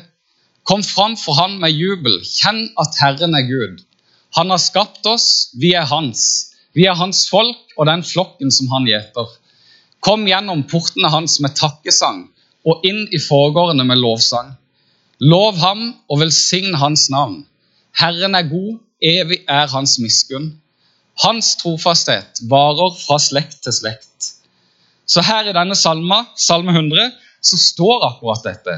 Kom 0.63 0.83
fram 0.83 1.15
for 1.17 1.37
Han 1.39 1.57
med 1.61 1.73
jubel. 1.73 2.19
Kjenn 2.21 2.67
at 2.81 2.97
Herren 3.01 3.33
er 3.37 3.47
Gud. 3.47 3.81
Han 4.37 4.53
har 4.53 4.61
skapt 4.61 5.05
oss, 5.09 5.49
vi 5.57 5.73
er 5.73 5.87
Hans. 5.89 6.53
Vi 6.77 6.85
er 6.85 6.97
Hans 6.97 7.25
folk 7.29 7.77
og 7.77 7.87
den 7.89 8.03
flokken 8.05 8.53
som 8.53 8.69
Han 8.73 8.85
gjeter. 8.89 9.29
Kom 10.05 10.27
gjennom 10.29 10.65
portene 10.69 11.09
Hans 11.09 11.39
med 11.41 11.55
takkesang 11.57 12.27
og 12.67 12.85
inn 12.85 13.07
i 13.09 13.21
forgårdene 13.21 13.87
med 13.87 14.01
lovsang. 14.03 14.53
Lov 15.19 15.57
ham 15.57 15.95
og 16.09 16.19
velsign 16.21 16.75
Hans 16.77 17.09
navn. 17.09 17.41
Herren 17.97 18.35
er 18.37 18.45
god, 18.49 18.77
evig 19.01 19.39
er 19.49 19.67
hans 19.71 19.97
miskunn. 19.99 20.51
Hans 21.23 21.55
trofasthet 21.57 22.43
varer 22.49 22.93
fra 22.99 23.17
slekt 23.21 23.63
til 23.65 23.73
slekt. 23.73 24.33
Så 25.07 25.23
her 25.25 25.49
i 25.49 25.55
denne 25.55 25.75
salma, 25.75 26.21
salme 26.37 26.75
100, 26.75 27.09
så 27.41 27.57
står 27.57 28.05
akkurat 28.11 28.45
dette. 28.45 28.75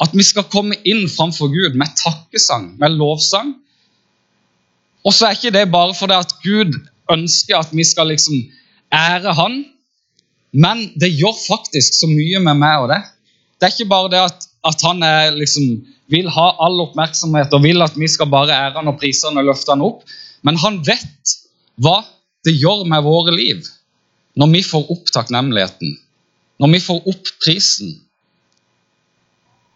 At 0.00 0.12
vi 0.16 0.24
skal 0.24 0.48
komme 0.52 0.76
inn 0.84 1.06
framfor 1.08 1.48
Gud 1.52 1.76
med 1.80 1.92
takkesang, 1.96 2.74
med 2.80 2.96
lovsang. 3.00 3.54
Og 5.04 5.14
så 5.16 5.28
er 5.28 5.38
ikke 5.38 5.54
det 5.54 5.70
bare 5.72 5.96
fordi 5.96 6.18
at 6.18 6.34
Gud 6.44 6.76
ønsker 7.12 7.56
at 7.56 7.72
vi 7.72 7.84
skal 7.84 8.12
liksom 8.12 8.36
ære 8.92 9.32
Han, 9.34 9.62
men 10.52 10.90
det 11.00 11.12
gjør 11.14 11.36
faktisk 11.46 11.94
så 11.94 12.08
mye 12.10 12.40
med 12.42 12.58
meg 12.58 12.84
og 12.84 12.88
det. 12.92 13.00
Det 13.56 13.68
er 13.68 13.74
ikke 13.76 13.92
bare 13.92 14.10
det 14.12 14.22
at, 14.24 14.49
at 14.66 14.82
han 14.84 15.02
er 15.06 15.36
liksom 15.36 15.80
vil 16.10 16.28
ha 16.34 16.46
all 16.64 16.82
oppmerksomhet 16.84 17.52
og 17.54 17.62
vil 17.64 17.84
at 17.84 17.96
vi 17.98 18.08
skal 18.10 18.28
bare 18.32 18.56
ære 18.56 18.76
han 18.80 18.90
og 18.90 18.98
prise 19.00 19.28
han 19.28 19.38
og 19.40 19.46
løfte 19.48 19.72
han 19.72 19.84
opp. 19.86 20.02
Men 20.46 20.58
han 20.60 20.80
vet 20.86 21.36
hva 21.80 22.00
det 22.46 22.56
gjør 22.56 22.84
med 22.88 23.04
våre 23.06 23.34
liv 23.36 23.64
når 24.40 24.52
vi 24.54 24.60
får 24.64 24.92
opp 24.94 25.10
takknemligheten, 25.12 25.96
når 26.62 26.70
vi 26.74 26.80
får 26.82 27.08
opp 27.12 27.30
prisen. 27.42 27.96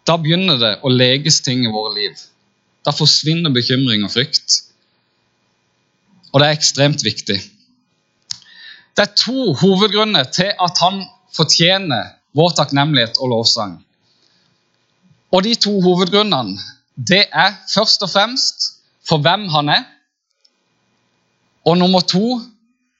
Da 0.07 0.15
begynner 0.21 0.59
det 0.61 0.71
å 0.85 0.91
leges 0.91 1.41
ting 1.45 1.65
i 1.65 1.71
våre 1.73 1.93
liv. 1.95 2.15
Da 2.85 2.93
forsvinner 2.95 3.53
bekymring 3.53 4.05
og 4.05 4.13
frykt. 4.13 4.61
Og 6.31 6.41
det 6.41 6.47
er 6.47 6.57
ekstremt 6.57 7.03
viktig. 7.05 7.37
Det 8.95 9.03
er 9.03 9.17
to 9.19 9.53
hovedgrunner 9.59 10.27
til 10.35 10.53
at 10.61 10.83
han 10.83 11.01
fortjener 11.35 12.13
vår 12.35 12.53
takknemlighet 12.59 13.19
og 13.19 13.33
lovsang. 13.33 13.79
Og 15.33 15.43
de 15.43 15.55
to 15.55 15.73
hovedgrunnene 15.81 16.59
det 16.95 17.25
er 17.33 17.55
først 17.73 18.03
og 18.05 18.09
fremst 18.09 18.67
for 19.07 19.19
hvem 19.21 19.49
han 19.51 19.69
er, 19.69 19.83
og 21.65 21.77
nummer 21.77 21.99
to 21.99 22.39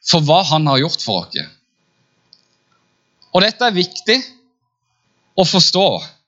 for 0.09 0.25
hva 0.25 0.41
han 0.49 0.67
har 0.67 0.81
gjort 0.81 1.05
for 1.05 1.23
oss. 1.23 1.45
Og 3.35 3.43
dette 3.43 3.67
er 3.67 3.75
viktig 3.75 4.17
å 5.35 5.45
forstå, 5.47 5.85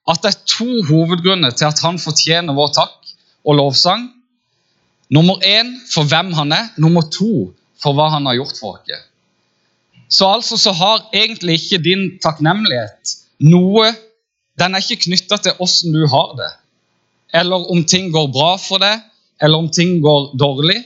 at 0.08 0.24
det 0.24 0.32
er 0.32 0.46
to 0.48 0.68
hovedgrunner 0.88 1.56
til 1.56 1.68
at 1.68 1.82
han 1.84 2.00
fortjener 2.00 2.56
vår 2.56 2.72
takk 2.78 3.12
og 3.48 3.60
lovsang. 3.60 4.08
Nummer 5.12 5.44
én 5.44 5.74
for 5.92 6.08
hvem 6.08 6.34
han 6.36 6.52
er. 6.56 6.70
Nummer 6.80 7.06
to 7.12 7.52
for 7.80 7.96
hva 7.96 8.10
han 8.16 8.28
har 8.28 8.40
gjort 8.40 8.60
for 8.60 8.80
oss. 8.80 9.06
Så 10.10 10.28
altså 10.32 10.58
så 10.60 10.72
har 10.72 11.10
egentlig 11.16 11.58
ikke 11.60 11.84
din 11.84 12.04
takknemlighet 12.24 13.18
noe 13.44 13.92
Den 14.58 14.74
er 14.74 14.84
ikke 14.84 15.06
knytta 15.06 15.38
til 15.42 15.60
åssen 15.64 15.94
du 15.94 16.04
har 16.10 16.34
det, 16.40 16.52
eller 17.38 17.68
om 17.72 17.84
ting 17.86 18.10
går 18.14 18.32
bra 18.34 18.56
for 18.62 18.82
deg, 18.82 19.04
eller 19.42 19.62
om 19.62 19.70
ting 19.74 20.00
går 20.02 20.32
dårlig. 20.40 20.80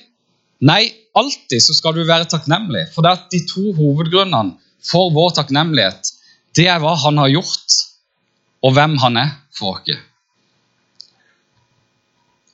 Nei, 0.68 0.84
alltid 1.18 1.63
så 1.63 1.75
skal 1.78 1.96
du 1.96 2.04
være 2.08 2.28
takknemlig. 2.30 2.90
For 2.94 3.06
det 3.06 3.13
at 3.16 3.30
de 3.32 3.42
to 3.50 3.72
hovedgrunnene 3.78 4.58
for 4.84 5.13
vår 5.16 5.36
takknemlighet, 5.38 6.12
det 6.58 6.68
er 6.68 6.82
hva 6.84 6.98
han 7.00 7.22
har 7.22 7.32
gjort, 7.32 7.78
og 8.62 8.75
hvem 8.75 8.98
han 9.01 9.20
er 9.22 9.36
for 9.56 9.80
oss. 9.80 10.08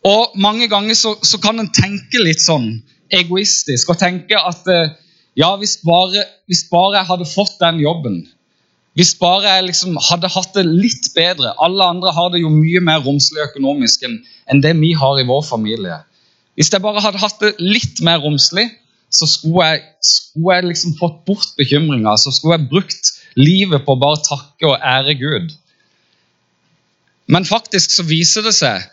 Og 0.07 0.37
Mange 0.39 0.69
ganger 0.71 0.95
så, 0.95 1.17
så 1.25 1.39
kan 1.41 1.59
en 1.59 1.71
tenke 1.73 2.21
litt 2.21 2.39
sånn 2.39 2.77
egoistisk 3.11 3.89
og 3.91 3.99
tenke 3.99 4.37
at 4.39 4.67
eh, 4.71 4.93
ja, 5.39 5.49
hvis 5.59 5.77
bare, 5.83 6.23
hvis 6.47 6.63
bare 6.71 7.01
jeg 7.01 7.09
hadde 7.09 7.27
fått 7.27 7.57
den 7.59 7.81
jobben, 7.83 8.21
hvis 8.97 9.13
bare 9.19 9.45
jeg 9.45 9.67
liksom 9.67 9.97
hadde 10.01 10.29
hatt 10.33 10.55
det 10.57 10.63
litt 10.65 11.11
bedre 11.13 11.51
Alle 11.61 11.85
andre 11.85 12.09
har 12.15 12.31
det 12.33 12.41
jo 12.41 12.49
mye 12.49 12.81
mer 12.81 13.03
romslig 13.05 13.43
økonomisk 13.43 14.07
enn, 14.07 14.17
det 14.63 14.73
vi 14.79 14.93
har 14.97 15.19
i 15.21 15.25
vår 15.27 15.43
familie. 15.45 15.99
Hvis 16.57 16.71
jeg 16.73 16.81
bare 16.81 17.03
hadde 17.03 17.21
hatt 17.21 17.37
det 17.43 17.53
litt 17.61 18.01
mer 18.01 18.23
romslig, 18.23 18.65
så 19.13 19.27
skulle 19.29 19.67
jeg, 19.69 19.83
skulle 20.01 20.55
jeg 20.57 20.69
liksom 20.71 20.95
fått 20.97 21.19
bort 21.29 21.53
bekymringa. 21.59 22.15
Så 22.17 22.33
skulle 22.33 22.57
jeg 22.57 22.69
brukt 22.71 23.11
livet 23.37 23.85
på 23.85 23.93
å 23.93 24.01
bare 24.01 24.23
takke 24.25 24.71
og 24.71 24.81
ære 24.81 25.15
Gud. 25.19 25.53
Men 27.29 27.45
faktisk 27.45 27.93
så 27.93 28.07
viser 28.07 28.47
det 28.47 28.55
seg 28.57 28.87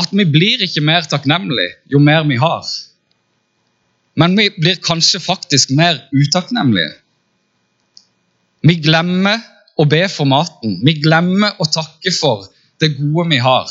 at 0.00 0.14
vi 0.16 0.26
blir 0.26 0.62
ikke 0.64 0.82
mer 0.84 1.06
takknemlige 1.06 1.76
jo 1.92 2.00
mer 2.02 2.26
vi 2.26 2.40
har. 2.40 2.66
Men 4.18 4.34
vi 4.36 4.48
blir 4.58 4.80
kanskje 4.82 5.22
faktisk 5.22 5.70
mer 5.76 6.02
utakknemlige. 6.10 6.96
Vi 8.66 8.76
glemmer 8.84 9.40
å 9.80 9.86
be 9.88 10.02
for 10.12 10.28
maten. 10.28 10.80
Vi 10.84 10.98
glemmer 11.00 11.56
å 11.60 11.68
takke 11.68 12.12
for 12.12 12.48
det 12.80 12.94
gode 12.98 13.28
vi 13.30 13.38
har. 13.40 13.70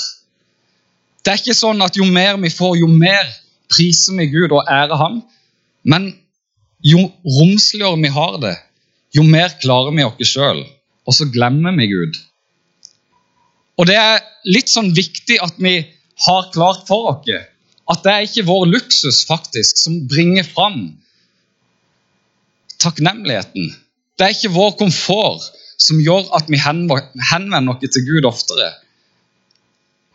Det 1.23 1.33
er 1.33 1.41
ikke 1.41 1.57
sånn 1.57 1.83
at 1.85 1.97
jo 1.99 2.07
mer 2.09 2.39
vi 2.41 2.49
får, 2.53 2.79
jo 2.81 2.87
mer 2.89 3.27
priser 3.69 4.17
vi 4.17 4.29
Gud 4.31 4.55
og 4.55 4.65
ærer 4.65 4.97
Ham. 4.97 5.19
Men 5.83 6.09
jo 6.85 7.05
romsligere 7.23 7.99
vi 8.01 8.11
har 8.15 8.39
det, 8.41 8.55
jo 9.15 9.25
mer 9.27 9.53
klarer 9.61 9.93
vi 9.95 10.07
oss 10.07 10.33
sjøl. 10.33 10.63
Og 11.05 11.15
så 11.17 11.29
glemmer 11.33 11.75
vi 11.77 11.89
Gud. 11.91 12.17
Og 13.79 13.87
det 13.89 13.95
er 13.97 14.25
litt 14.49 14.71
sånn 14.71 14.91
viktig 14.95 15.39
at 15.43 15.57
vi 15.61 15.77
har 16.25 16.49
klart 16.53 16.85
for 16.89 17.13
oss 17.13 17.29
at 17.89 18.03
det 18.05 18.11
er 18.13 18.25
ikke 18.25 18.45
vår 18.45 18.67
luksus 18.69 19.23
faktisk 19.25 19.79
som 19.81 20.03
bringer 20.09 20.45
fram 20.45 20.81
takknemligheten. 22.79 23.71
Det 24.19 24.25
er 24.27 24.35
ikke 24.35 24.51
vår 24.51 24.73
komfort 24.81 25.45
som 25.79 26.01
gjør 26.03 26.27
at 26.35 26.49
vi 26.51 26.59
henvender 26.59 27.71
oss 27.71 27.93
til 27.95 28.03
Gud 28.03 28.27
oftere. 28.27 28.73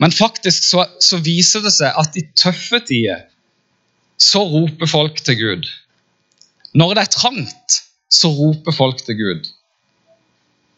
Men 0.03 0.13
faktisk 0.13 0.67
så, 0.67 0.85
så, 1.01 1.17
viser 1.25 1.65
det 1.65 1.73
seg 1.73 1.97
at 1.97 2.19
i 2.19 2.27
tøffe 2.37 2.83
tider 2.85 3.25
så 4.21 4.43
roper 4.45 4.91
folk 4.91 5.23
til 5.25 5.39
Gud. 5.41 5.69
Når 6.77 6.95
det 6.95 7.05
er 7.05 7.15
trangt, 7.15 7.79
så 8.11 8.31
roper 8.35 8.75
folk 8.77 9.01
til 9.07 9.17
Gud. 9.19 9.49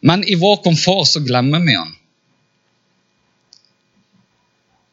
Men 0.07 0.23
i 0.29 0.37
vår 0.39 0.61
komfort 0.65 1.11
så 1.11 1.23
glemmer 1.25 1.65
vi 1.65 1.75
han. 1.75 1.95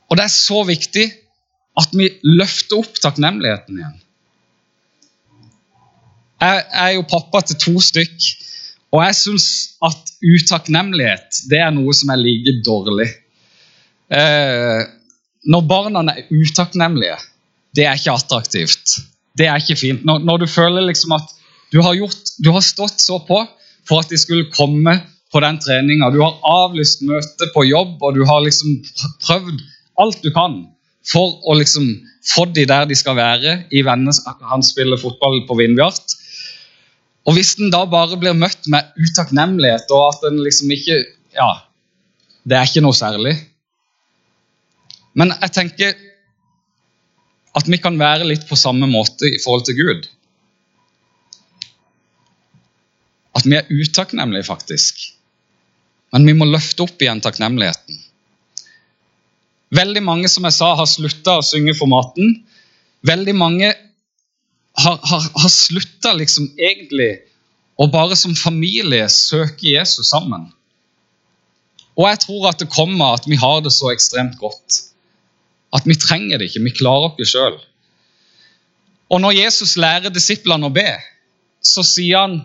Og 0.09 0.17
det 0.17 0.25
er 0.25 0.33
så 0.33 0.63
viktig 0.67 1.05
at 1.79 1.93
vi 1.97 2.09
løfter 2.25 2.81
opp 2.81 2.99
takknemligheten 3.01 3.79
igjen. 3.79 3.99
Jeg 6.43 6.63
er 6.85 6.95
jo 6.97 7.05
pappa 7.07 7.41
til 7.47 7.59
to 7.61 7.73
stykk, 7.83 8.25
og 8.93 9.03
jeg 9.05 9.15
syns 9.17 9.47
at 9.85 10.11
utakknemlighet 10.23 11.43
det 11.51 11.61
er 11.63 11.71
noe 11.73 11.93
som 11.95 12.11
er 12.13 12.19
like 12.19 12.57
dårlig. 12.65 13.07
Eh, 14.13 14.81
når 15.49 15.65
barna 15.69 16.03
er 16.11 16.27
utakknemlige, 16.31 17.15
det 17.75 17.87
er 17.87 17.97
ikke 17.97 18.17
attraktivt. 18.17 18.97
Det 19.37 19.47
er 19.49 19.61
ikke 19.61 19.79
fint. 19.79 20.03
Når, 20.05 20.21
når 20.27 20.43
du 20.43 20.47
føler 20.51 20.85
liksom 20.85 21.15
at 21.15 21.31
du 21.73 21.81
har, 21.81 21.95
gjort, 21.97 22.35
du 22.43 22.51
har 22.53 22.61
stått 22.61 23.01
så 23.01 23.17
på 23.25 23.39
for 23.87 24.03
at 24.03 24.11
de 24.11 24.19
skulle 24.19 24.51
komme 24.53 24.99
på 25.33 25.41
den 25.41 25.57
treninga, 25.59 26.11
du 26.13 26.21
har 26.21 26.37
avlyst 26.45 27.01
møte 27.07 27.49
på 27.55 27.65
jobb, 27.65 27.97
og 28.05 28.13
du 28.13 28.21
har 28.29 28.43
liksom 28.45 28.75
prøvd 29.25 29.63
alt 30.03 30.21
du 30.21 30.29
kan 30.35 30.59
for 31.09 31.39
å 31.49 31.55
liksom 31.57 31.87
få 32.29 32.45
de 32.55 32.67
der 32.69 32.85
de 32.87 32.95
skal 32.95 33.17
være 33.17 33.55
i 33.75 33.81
venner 33.83 34.15
Han 34.51 34.63
spiller 34.63 35.01
fotball 35.01 35.41
på 35.49 35.57
Vindbjart. 35.59 36.13
Og 37.23 37.37
hvis 37.37 37.53
den 37.59 37.71
da 37.71 37.83
bare 37.87 38.17
blir 38.19 38.35
møtt 38.35 38.67
med 38.71 38.89
utakknemlighet 38.99 39.91
og 39.95 40.09
at 40.09 40.25
den 40.27 40.41
liksom 40.43 40.73
ikke 40.75 41.03
Ja, 41.33 41.63
det 42.43 42.57
er 42.57 42.67
ikke 42.67 42.83
noe 42.83 42.93
særlig. 42.93 43.37
Men 45.17 45.31
jeg 45.31 45.53
tenker 45.55 45.95
at 47.57 47.69
vi 47.69 47.79
kan 47.81 47.97
være 48.01 48.27
litt 48.27 48.45
på 48.49 48.57
samme 48.59 48.89
måte 48.89 49.29
i 49.29 49.39
forhold 49.41 49.65
til 49.65 49.77
Gud. 49.77 50.07
At 53.37 53.45
vi 53.49 53.57
er 53.57 53.69
utakknemlige, 53.69 54.45
faktisk. 54.45 54.99
Men 56.13 56.27
vi 56.29 56.35
må 56.37 56.45
løfte 56.49 56.85
opp 56.85 57.01
igjen 57.01 57.21
takknemligheten. 57.23 57.97
Veldig 59.73 60.03
mange 60.05 60.29
som 60.29 60.45
jeg 60.45 60.57
sa, 60.57 60.73
har 60.77 60.89
slutta 60.89 61.39
å 61.39 61.45
synge 61.45 61.73
for 61.77 61.89
maten. 61.89 62.43
Veldig 63.05 63.33
mange 63.37 63.71
har, 64.83 64.99
har, 65.03 65.29
har 65.41 65.51
slutta 65.51 66.13
liksom 66.17 66.49
egentlig 66.57 67.23
å 67.79 67.87
bare 67.91 68.17
som 68.19 68.35
familie 68.37 69.05
søke 69.09 69.73
Jesus 69.73 70.11
sammen. 70.13 70.49
Og 71.97 72.07
jeg 72.09 72.21
tror 72.25 72.49
at 72.49 72.61
det 72.61 72.71
kommer 72.73 73.17
at 73.17 73.27
vi 73.29 73.37
har 73.39 73.61
det 73.65 73.73
så 73.73 73.91
ekstremt 73.93 74.37
godt. 74.41 74.79
At 75.73 75.85
vi 75.89 75.97
trenger 75.97 76.39
det 76.39 76.49
ikke. 76.49 76.63
Vi 76.65 76.75
klarer 76.77 77.13
oss 77.13 77.33
sjøl. 77.33 77.57
Og 79.13 79.21
når 79.21 79.37
Jesus 79.37 79.75
lærer 79.77 80.13
disiplene 80.13 80.69
å 80.69 80.73
be, 80.73 80.87
så 81.63 81.83
sier 81.85 82.23
han, 82.23 82.39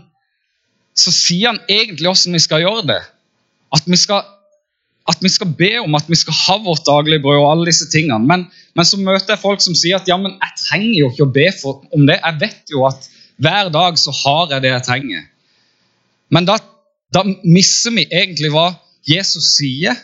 så 0.96 1.12
sier 1.14 1.52
han 1.52 1.62
egentlig 1.68 2.10
hvordan 2.10 2.36
vi 2.36 2.42
skal 2.44 2.64
gjøre 2.64 2.84
det. 2.90 3.00
At 3.74 3.88
vi 3.88 4.00
skal 4.00 4.24
at 5.08 5.22
vi 5.24 5.30
skal 5.32 5.50
be 5.56 5.70
om 5.80 5.96
at 5.96 6.08
vi 6.08 6.16
skal 6.20 6.36
ha 6.36 6.56
vårt 6.64 6.84
daglige 6.86 7.22
brød 7.24 7.40
og 7.40 7.50
alle 7.52 7.68
disse 7.70 7.88
tingene. 7.92 8.20
Men, 8.28 8.44
men, 8.76 8.84
så 8.84 8.98
møter 9.00 9.34
jeg 9.34 9.42
folk 9.42 9.62
som 9.64 9.76
sier 9.78 10.00
at 10.00 10.08
ja, 10.10 10.18
men 10.20 10.36
jeg 10.36 10.60
trenger 10.60 10.98
jo 10.98 11.10
ikke 11.12 11.26
å 11.26 11.34
be 11.38 11.46
for, 11.56 11.80
om 11.96 12.04
det. 12.08 12.18
Jeg 12.20 12.40
vet 12.42 12.74
jo 12.74 12.84
at 12.88 13.08
hver 13.40 13.70
dag 13.72 13.98
så 14.00 14.12
har 14.24 14.52
jeg 14.52 14.64
det 14.66 14.74
jeg 14.74 14.86
trenger. 14.88 15.24
Men 16.34 16.48
da, 16.48 16.58
da 17.14 17.24
misser 17.46 17.94
vi 17.96 18.04
egentlig 18.10 18.52
hva 18.52 18.72
Jesus 19.08 19.54
sier. 19.56 19.96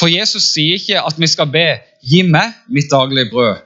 For 0.00 0.10
Jesus 0.10 0.48
sier 0.50 0.80
ikke 0.80 1.02
at 1.04 1.18
vi 1.20 1.28
skal 1.30 1.50
be 1.52 1.66
'gi 2.02 2.24
meg 2.26 2.56
mitt 2.66 2.90
daglige 2.90 3.30
brød'. 3.30 3.60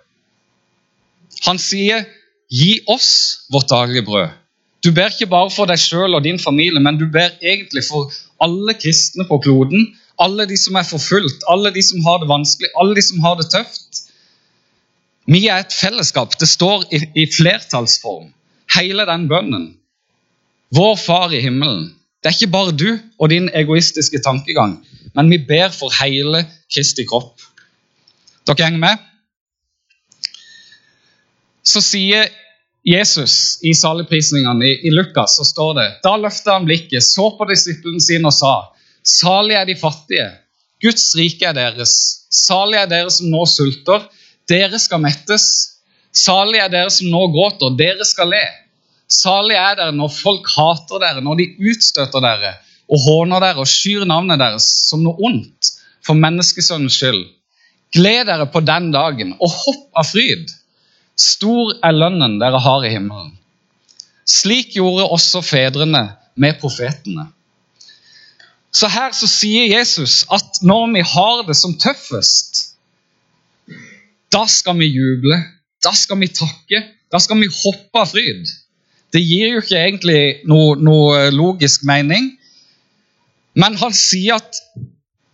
Han 1.46 1.58
sier 1.58 2.04
'gi 2.50 2.82
oss 2.86 3.46
vårt 3.52 3.70
daglige 3.70 4.04
brød'. 4.04 4.34
Du 4.84 4.92
ber 4.92 5.08
ikke 5.08 5.30
bare 5.30 5.50
for 5.50 5.66
deg 5.66 5.80
sjøl 5.80 6.14
og 6.14 6.24
din 6.24 6.38
familie, 6.38 6.80
men 6.82 6.98
du 6.98 7.06
ber 7.10 7.32
egentlig 7.40 7.82
for 7.88 8.12
alle 8.42 8.74
kristne 8.74 9.24
på 9.24 9.38
kloden 9.42 9.96
alle 10.22 10.46
de 10.48 10.56
som 10.58 10.76
er 10.78 10.86
forfulgt, 10.88 11.44
alle 11.52 11.72
de 11.74 11.82
som 11.84 12.04
har 12.06 12.20
det 12.22 12.28
vanskelig, 12.30 12.70
alle 12.80 12.96
de 12.96 13.04
som 13.04 13.20
har 13.24 13.36
det 13.40 13.48
tøft. 13.52 14.02
Vi 15.26 15.46
er 15.50 15.64
et 15.64 15.74
fellesskap. 15.74 16.36
Det 16.40 16.48
står 16.48 16.86
i, 16.94 17.02
i 17.22 17.26
flertallsform, 17.32 18.30
hele 18.76 19.06
den 19.08 19.26
bønnen. 19.30 19.66
Vår 20.74 20.96
Far 21.00 21.34
i 21.34 21.42
himmelen. 21.42 21.90
Det 22.22 22.30
er 22.30 22.38
ikke 22.38 22.54
bare 22.54 22.74
du 22.74 22.88
og 23.20 23.30
din 23.30 23.50
egoistiske 23.54 24.18
tankegang, 24.24 24.78
men 25.14 25.30
vi 25.30 25.38
ber 25.48 25.68
for 25.74 25.92
hele 26.00 26.46
Kristi 26.72 27.04
kropp. 27.06 27.42
Dere 28.46 28.66
henger 28.66 28.82
med? 28.82 29.04
Så 31.66 31.82
sier 31.82 32.30
Jesus 32.86 33.58
i 33.66 33.72
saligprisningene 33.74 34.66
i, 34.66 34.74
i 34.86 34.90
Lukas, 34.94 35.36
så 35.38 35.44
står 35.46 35.72
det 35.78 35.86
Da 36.04 36.14
løfta 36.18 36.54
han 36.54 36.66
blikket, 36.68 37.02
så 37.02 37.32
på 37.34 37.46
disiplene 37.50 38.02
sine 38.02 38.30
og 38.30 38.34
sa 38.34 38.54
Salig 39.06 39.54
er 39.54 39.66
de 39.68 39.76
fattige. 39.78 40.26
Guds 40.82 41.12
rike 41.16 41.46
er 41.46 41.54
deres. 41.56 41.94
Salig 42.32 42.80
er 42.80 42.90
dere 42.90 43.12
som 43.14 43.30
nå 43.30 43.44
sulter. 43.48 44.04
Dere 44.50 44.78
skal 44.82 45.02
mettes. 45.02 45.46
Salig 46.16 46.60
er 46.62 46.70
dere 46.72 46.90
som 46.92 47.10
nå 47.12 47.26
gråter. 47.34 47.76
Dere 47.78 48.06
skal 48.08 48.32
le. 48.34 48.44
Salig 49.06 49.56
er 49.58 49.78
dere 49.78 49.94
når 49.94 50.10
folk 50.10 50.50
hater 50.50 51.02
dere, 51.02 51.22
når 51.22 51.38
de 51.38 51.50
utstøter 51.70 52.24
dere 52.24 52.56
og 52.86 53.02
håner 53.02 53.42
dere 53.42 53.62
og 53.62 53.70
skyr 53.70 54.04
navnet 54.06 54.38
deres 54.38 54.66
som 54.90 55.02
noe 55.02 55.18
ondt 55.26 55.72
for 56.06 56.18
menneskesønnens 56.18 56.98
skyld. 57.00 57.24
Gled 57.94 58.26
dere 58.28 58.46
på 58.50 58.62
den 58.66 58.90
dagen 58.94 59.34
og 59.38 59.50
hopp 59.50 60.02
av 60.02 60.10
fryd. 60.10 60.50
Stor 61.16 61.74
er 61.86 61.96
lønnen 61.96 62.38
dere 62.42 62.60
har 62.62 62.84
i 62.86 62.92
himmelen. 62.94 63.32
Slik 64.26 64.74
gjorde 64.76 65.06
også 65.14 65.42
fedrene 65.46 66.02
med 66.34 66.58
profetene. 66.60 67.30
Så 68.76 68.88
her 68.92 69.14
så 69.16 69.28
sier 69.30 69.70
Jesus 69.70 70.24
at 70.32 70.60
når 70.66 70.90
vi 70.96 71.04
har 71.14 71.44
det 71.48 71.56
som 71.56 71.76
tøffest, 71.80 72.76
da 74.32 74.44
skal 74.50 74.76
vi 74.80 74.90
juble. 74.90 75.38
Da 75.84 75.94
skal 75.96 76.20
vi 76.20 76.28
takke. 76.28 76.82
Da 77.12 77.20
skal 77.22 77.40
vi 77.40 77.48
hoppe 77.52 78.02
av 78.02 78.10
fryd. 78.10 78.50
Det 79.14 79.22
gir 79.22 79.54
jo 79.54 79.62
ikke 79.62 79.78
egentlig 79.80 80.20
noe, 80.50 80.74
noe 80.76 81.30
logisk 81.32 81.86
mening. 81.88 82.34
Men 83.56 83.78
han 83.80 83.94
sier 83.96 84.36
at, 84.36 84.60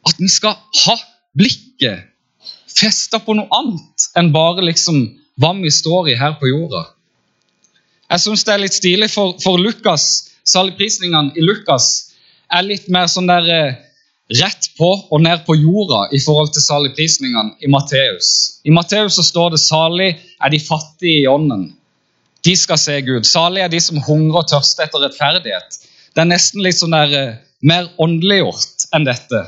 at 0.06 0.20
vi 0.20 0.30
skal 0.30 0.54
ha 0.84 0.96
blikket 1.38 2.08
festa 2.72 3.18
på 3.20 3.34
noe 3.36 3.50
annet 3.52 4.06
enn 4.18 4.30
bare 4.34 4.62
liksom 4.64 5.02
hva 5.40 5.52
vi 5.58 5.72
står 5.72 6.12
i 6.12 6.18
her 6.20 6.36
på 6.38 6.50
jorda. 6.50 6.84
Jeg 8.12 8.22
syns 8.22 8.44
det 8.46 8.54
er 8.54 8.62
litt 8.62 8.76
stilig, 8.76 9.08
for, 9.10 9.34
for 9.42 9.58
Lukas, 9.58 10.28
saligprisningene 10.46 11.32
i 11.34 11.44
Lukas 11.44 12.11
er 12.52 12.66
litt 12.66 12.88
mer 12.92 13.08
sånn 13.10 13.30
der 13.30 13.48
eh, 13.52 13.78
rett 14.40 14.70
på 14.78 14.88
og 15.10 15.22
ned 15.24 15.44
på 15.46 15.56
jorda 15.58 16.06
i 16.14 16.20
forhold 16.22 16.52
til 16.54 16.64
saligprisningene 16.64 17.56
i 17.64 17.70
Matteus. 17.72 18.60
I 18.64 18.72
Matteus 18.74 19.18
så 19.18 19.24
står 19.26 19.54
det 19.54 19.62
'salig 19.62 20.10
er 20.40 20.50
de 20.50 20.60
fattige 20.60 21.22
i 21.22 21.28
ånden'. 21.28 21.72
De 22.44 22.56
skal 22.56 22.78
se 22.78 23.00
Gud. 23.06 23.26
Salig 23.26 23.62
er 23.62 23.68
de 23.68 23.80
som 23.80 24.00
hungrer 24.02 24.42
og 24.42 24.48
tørster 24.50 24.84
etter 24.84 25.04
rettferdighet. 25.04 25.78
Det 26.14 26.20
er 26.20 26.30
nesten 26.30 26.62
litt 26.62 26.78
sånn 26.78 26.96
der, 26.96 27.12
eh, 27.18 27.36
mer 27.62 27.88
åndeliggjort 27.98 28.88
enn 28.94 29.04
dette. 29.04 29.42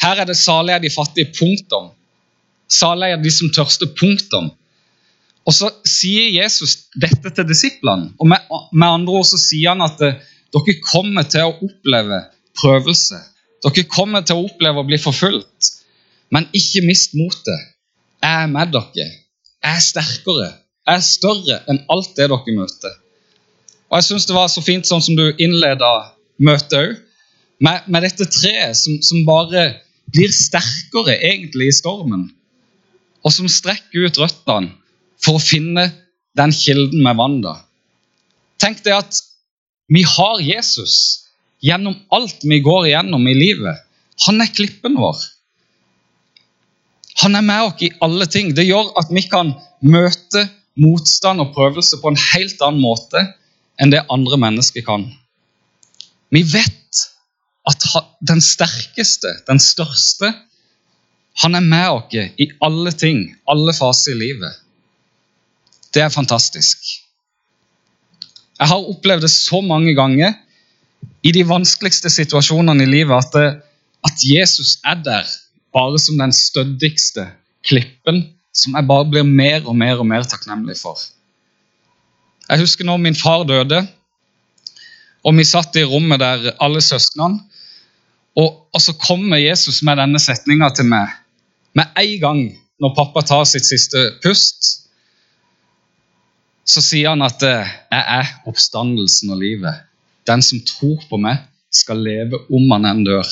Her 0.00 0.20
er 0.20 0.24
det 0.24 0.36
'salig 0.36 0.74
er 0.74 0.78
de 0.78 0.90
fattige'. 0.90 1.32
Punktum. 1.38 1.90
Salig 2.68 3.12
er 3.12 3.16
de 3.16 3.30
som 3.30 3.50
tørster. 3.50 3.86
Punktum. 3.86 4.52
Og 5.46 5.52
så 5.52 5.70
sier 5.84 6.42
Jesus 6.42 6.88
dette 6.96 7.30
til 7.30 7.44
disiplene. 7.44 8.12
Og 8.18 8.26
med, 8.26 8.38
med 8.72 8.88
andre 8.88 9.12
ord 9.12 9.26
så 9.28 9.36
sier 9.36 9.74
han 9.74 9.82
at 9.82 10.00
eh, 10.00 10.14
dere 10.54 10.80
kommer 10.86 11.26
til 11.26 11.48
å 11.48 11.54
oppleve 11.66 12.20
prøvelse. 12.58 13.18
Dere 13.64 13.86
kommer 13.90 14.24
til 14.26 14.38
å 14.38 14.48
oppleve 14.48 14.82
å 14.82 14.86
bli 14.86 14.98
forfulgt. 15.00 15.70
Men 16.34 16.46
ikke 16.56 16.84
mist 16.86 17.14
motet. 17.18 17.70
Jeg 18.22 18.44
er 18.44 18.50
med 18.50 18.72
dere. 18.74 19.08
Jeg 19.64 19.78
er 19.78 19.82
sterkere. 19.82 20.50
Jeg 20.84 21.00
er 21.00 21.06
større 21.06 21.58
enn 21.70 21.80
alt 21.92 22.12
det 22.16 22.28
dere 22.30 22.56
møter. 22.56 22.94
Og 23.90 23.98
jeg 23.98 24.06
syns 24.08 24.28
det 24.28 24.36
var 24.36 24.48
så 24.52 24.62
fint 24.64 24.88
sånn 24.88 25.02
som 25.04 25.18
du 25.18 25.26
innleda 25.42 25.90
møtet 26.42 26.78
òg. 26.78 26.94
Med, 27.62 27.84
med, 27.86 28.02
dette 28.02 28.26
treet 28.28 28.74
som, 28.76 28.96
som, 29.06 29.22
bare 29.24 29.68
blir 30.12 30.32
sterkere 30.34 31.14
egentlig 31.22 31.70
i 31.70 31.76
stormen. 31.76 32.26
Og 33.24 33.32
som 33.32 33.48
strekker 33.48 34.08
ut 34.08 34.18
røttene 34.20 34.74
for 35.22 35.38
å 35.38 35.42
finne 35.42 35.86
den 36.36 36.52
kilden 36.52 37.04
med 37.06 37.16
vann. 37.20 37.38
da. 37.44 37.54
Tenk 38.60 38.82
det 38.84 38.96
at 38.96 39.20
vi 39.92 40.02
har 40.02 40.40
Jesus 40.40 40.96
gjennom 41.64 41.96
alt 42.12 42.44
vi 42.44 42.60
går 42.64 42.88
igjennom 42.88 43.28
i 43.28 43.34
livet. 43.36 43.80
Han 44.26 44.40
er 44.40 44.52
klippen 44.54 44.96
vår. 45.00 45.20
Han 47.22 47.36
er 47.38 47.46
med 47.46 47.68
oss 47.68 47.82
i 47.84 47.92
alle 48.04 48.26
ting. 48.30 48.52
Det 48.56 48.66
gjør 48.66 48.92
at 49.00 49.12
vi 49.12 49.22
kan 49.28 49.54
møte 49.84 50.46
motstand 50.80 51.42
og 51.42 51.52
prøvelse 51.54 52.00
på 52.02 52.10
en 52.10 52.20
helt 52.32 52.62
annen 52.64 52.82
måte 52.82 53.22
enn 53.80 53.92
det 53.92 54.04
andre 54.12 54.38
mennesker 54.40 54.84
kan. 54.86 55.06
Vi 56.34 56.42
vet 56.42 57.04
at 57.68 57.86
den 58.26 58.42
sterkeste, 58.44 59.30
den 59.48 59.60
største, 59.62 60.32
han 61.42 61.56
er 61.58 61.64
med 61.64 61.88
oss 61.90 62.14
i 62.14 62.50
alle 62.62 62.92
ting, 62.94 63.24
alle 63.50 63.74
faser 63.74 64.14
i 64.14 64.20
livet. 64.20 64.60
Det 65.94 66.02
er 66.02 66.12
fantastisk. 66.12 67.03
Jeg 68.60 68.70
har 68.70 68.90
opplevd 68.90 69.24
det 69.26 69.32
så 69.32 69.60
mange 69.64 69.94
ganger 69.96 70.36
i 71.24 71.32
de 71.34 71.42
vanskeligste 71.48 72.10
situasjonene 72.12 72.84
i 72.84 72.90
livet 72.90 73.16
at, 73.16 73.32
det, 73.34 73.48
at 74.06 74.24
Jesus 74.24 74.78
er 74.84 75.00
der 75.04 75.28
bare 75.74 75.98
som 75.98 76.20
den 76.20 76.32
stødigste 76.32 77.26
klippen 77.66 78.22
som 78.54 78.76
jeg 78.76 78.86
bare 78.86 79.08
blir 79.10 79.26
mer 79.26 79.64
og 79.66 79.74
mer 79.76 79.98
og 79.98 80.06
mer 80.06 80.26
takknemlig 80.30 80.76
for. 80.78 81.00
Jeg 82.48 82.60
husker 82.60 82.86
når 82.86 83.00
min 83.02 83.18
far 83.18 83.42
døde, 83.48 83.80
og 85.24 85.34
vi 85.34 85.46
satt 85.48 85.76
i 85.80 85.86
rommet 85.88 86.20
der 86.20 86.52
alle 86.62 86.82
søsknene. 86.84 87.40
Og, 88.36 88.48
og 88.74 88.80
så 88.82 88.92
kommer 88.98 89.38
Jesus 89.38 89.80
med 89.86 89.96
denne 89.98 90.20
setninga 90.20 90.68
til 90.74 90.88
meg 90.90 91.10
med 91.74 91.90
en 91.98 92.16
gang 92.22 92.40
når 92.82 92.94
pappa 92.96 93.22
tar 93.26 93.44
sitt 93.48 93.66
siste 93.66 94.00
pust. 94.22 94.83
Så 96.64 96.80
sier 96.80 97.12
han 97.12 97.24
at 97.24 97.42
eh, 97.44 97.72
'jeg 97.92 98.04
er 98.18 98.30
oppstandelsen 98.48 99.30
og 99.34 99.42
livet'. 99.42 99.82
Den 100.26 100.42
som 100.42 100.60
tror 100.64 101.02
på 101.10 101.20
meg, 101.20 101.42
skal 101.74 101.98
leve 101.98 102.38
om 102.54 102.70
han 102.70 102.86
enn 102.86 103.02
dør. 103.04 103.28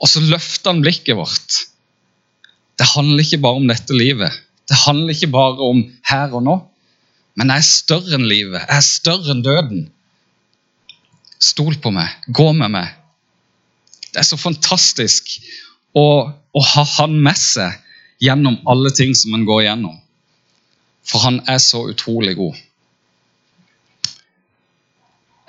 Og 0.00 0.08
så 0.08 0.20
løfter 0.20 0.72
han 0.72 0.82
blikket 0.84 1.16
vårt. 1.16 1.56
Det 2.78 2.88
handler 2.94 3.24
ikke 3.24 3.40
bare 3.44 3.60
om 3.60 3.68
dette 3.68 3.96
livet. 3.96 4.36
Det 4.68 4.76
handler 4.86 5.16
ikke 5.16 5.32
bare 5.32 5.64
om 5.64 5.82
her 6.08 6.36
og 6.36 6.44
nå. 6.46 6.56
Men 7.36 7.52
jeg 7.52 7.62
er 7.62 7.68
større 7.68 8.16
enn 8.16 8.28
livet. 8.28 8.60
Jeg 8.62 8.76
er 8.76 8.86
større 8.86 9.34
enn 9.34 9.42
døden. 9.44 9.82
Stol 11.40 11.76
på 11.80 11.92
meg. 11.94 12.12
Gå 12.28 12.50
med 12.56 12.72
meg. 12.76 12.94
Det 14.10 14.22
er 14.22 14.28
så 14.28 14.38
fantastisk 14.40 15.28
å, 15.96 16.06
å 16.30 16.62
ha 16.74 16.84
han 16.98 17.16
med 17.22 17.38
seg 17.38 17.76
gjennom 18.20 18.58
alle 18.68 18.92
ting 18.96 19.14
som 19.16 19.34
en 19.36 19.46
går 19.48 19.64
gjennom. 19.68 19.96
For 21.06 21.22
han 21.24 21.40
er 21.48 21.58
så 21.62 21.84
utrolig 21.90 22.36
god. 22.38 22.58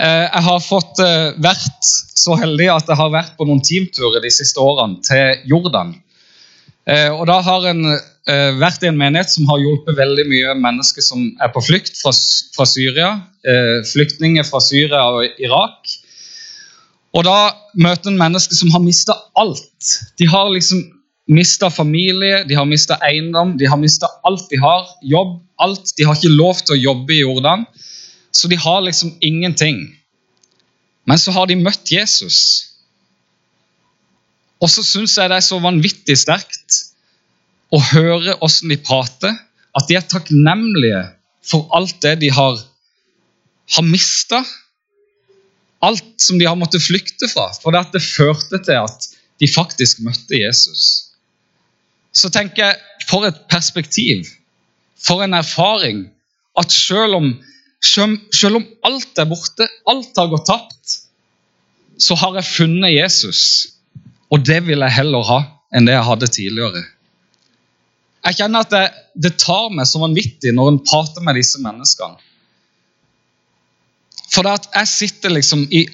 Eh, 0.02 0.26
jeg 0.26 0.44
har 0.48 0.62
fått 0.66 1.02
eh, 1.04 1.34
vært 1.44 1.90
så 2.22 2.38
heldig 2.40 2.70
at 2.74 2.88
jeg 2.90 2.98
har 2.98 3.12
vært 3.14 3.36
på 3.38 3.46
noen 3.46 3.62
teamturer 3.66 4.24
de 4.24 4.32
siste 4.34 4.62
årene 4.62 5.02
til 5.06 5.44
Jordan. 5.52 5.94
Eh, 6.90 7.10
og 7.14 7.28
da 7.30 7.38
har 7.46 7.68
en 7.70 7.84
vært 8.32 8.84
i 8.86 8.88
en 8.90 9.00
menighet 9.00 9.32
som 9.34 9.48
har 9.50 9.58
hjulpet 9.58 9.96
veldig 9.98 10.24
mye 10.30 10.52
mennesker 10.62 11.02
som 11.02 11.24
er 11.42 11.50
på 11.50 11.64
flukt 11.66 11.96
fra, 11.98 12.12
fra 12.54 12.68
Syria. 12.70 13.08
Flyktninger 13.90 14.46
fra 14.46 14.60
Syria 14.62 15.00
og 15.10 15.42
Irak. 15.42 15.90
Og 17.18 17.26
da 17.26 17.38
møter 17.74 18.12
en 18.12 18.20
mennesker 18.20 18.60
som 18.60 18.70
har 18.76 18.84
mista 18.86 19.16
alt. 19.42 19.90
De 20.22 20.28
har 20.30 20.52
liksom 20.54 20.84
mista 21.30 21.70
familie, 21.70 22.44
de 22.48 22.56
har 22.58 22.66
mista 22.66 22.98
eiendom, 23.06 23.56
de 23.58 23.70
har 23.70 23.80
mista 23.80 24.10
alt 24.28 24.50
de 24.50 24.60
har. 24.62 24.88
Jobb, 25.04 25.40
alt. 25.62 25.94
De 25.98 26.06
har 26.08 26.18
ikke 26.18 26.34
lov 26.34 26.62
til 26.66 26.76
å 26.76 26.82
jobbe 26.82 27.16
i 27.16 27.22
Jordan. 27.22 27.66
Så 28.32 28.48
de 28.48 28.58
har 28.60 28.82
liksom 28.86 29.14
ingenting. 29.20 29.84
Men 31.06 31.20
så 31.20 31.34
har 31.36 31.50
de 31.50 31.60
møtt 31.60 31.92
Jesus. 31.92 32.40
Og 34.62 34.70
så 34.70 34.84
syns 34.86 35.18
jeg 35.18 35.32
det 35.32 35.40
er 35.40 35.46
så 35.46 35.60
vanvittig 35.62 36.18
sterkt 36.22 36.82
å 37.74 37.80
høre 37.92 38.36
åssen 38.44 38.72
de 38.72 38.78
prater, 38.84 39.34
at 39.78 39.88
de 39.88 39.98
er 39.98 40.06
takknemlige 40.06 41.06
for 41.48 41.70
alt 41.76 41.98
det 42.04 42.18
de 42.22 42.30
har, 42.34 42.60
har 43.76 43.88
mista. 43.88 44.44
Alt 45.82 46.06
som 46.22 46.38
de 46.38 46.46
har 46.46 46.60
måttet 46.60 46.84
flykte 46.84 47.30
fra. 47.32 47.48
For 47.64 47.74
det, 47.74 48.04
førte 48.04 48.60
til 48.62 48.84
at 48.84 49.08
de 49.42 49.50
faktisk 49.50 50.04
møtte 50.06 50.38
Jesus. 50.38 51.11
Så 52.14 52.30
tenker 52.30 52.66
jeg, 52.66 52.80
for 53.08 53.26
et 53.28 53.38
perspektiv, 53.50 54.28
for 55.02 55.24
en 55.24 55.34
erfaring, 55.34 56.06
at 56.60 56.72
selv 56.72 57.18
om 57.18 57.32
selv 57.82 58.60
om 58.60 58.66
alt 58.86 59.18
er 59.18 59.26
borte, 59.26 59.66
alt 59.90 60.18
har 60.18 60.30
gått 60.30 60.46
tapt, 60.46 60.98
så 61.98 62.16
har 62.18 62.38
jeg 62.38 62.46
funnet 62.46 62.94
Jesus. 62.94 63.42
Og 64.32 64.46
det 64.46 64.62
vil 64.68 64.84
jeg 64.86 64.98
heller 65.00 65.26
ha 65.28 65.40
enn 65.74 65.88
det 65.88 65.96
jeg 65.96 66.08
hadde 66.08 66.30
tidligere. 66.30 66.84
Jeg 68.22 68.38
kjenner 68.38 68.66
at 68.66 68.74
det, 68.74 68.84
det 69.18 69.34
tar 69.42 69.72
meg 69.74 69.90
så 69.90 70.02
vanvittig 70.04 70.54
når 70.54 70.70
en 70.72 70.84
prater 70.86 71.26
med 71.26 71.40
disse 71.40 71.62
menneskene. 71.64 72.20
For 74.32 74.46
det 74.46 74.60
at 74.60 74.70
jeg 74.78 74.92
sitter 74.92 75.34
liksom 75.34 75.66
i 75.74 75.88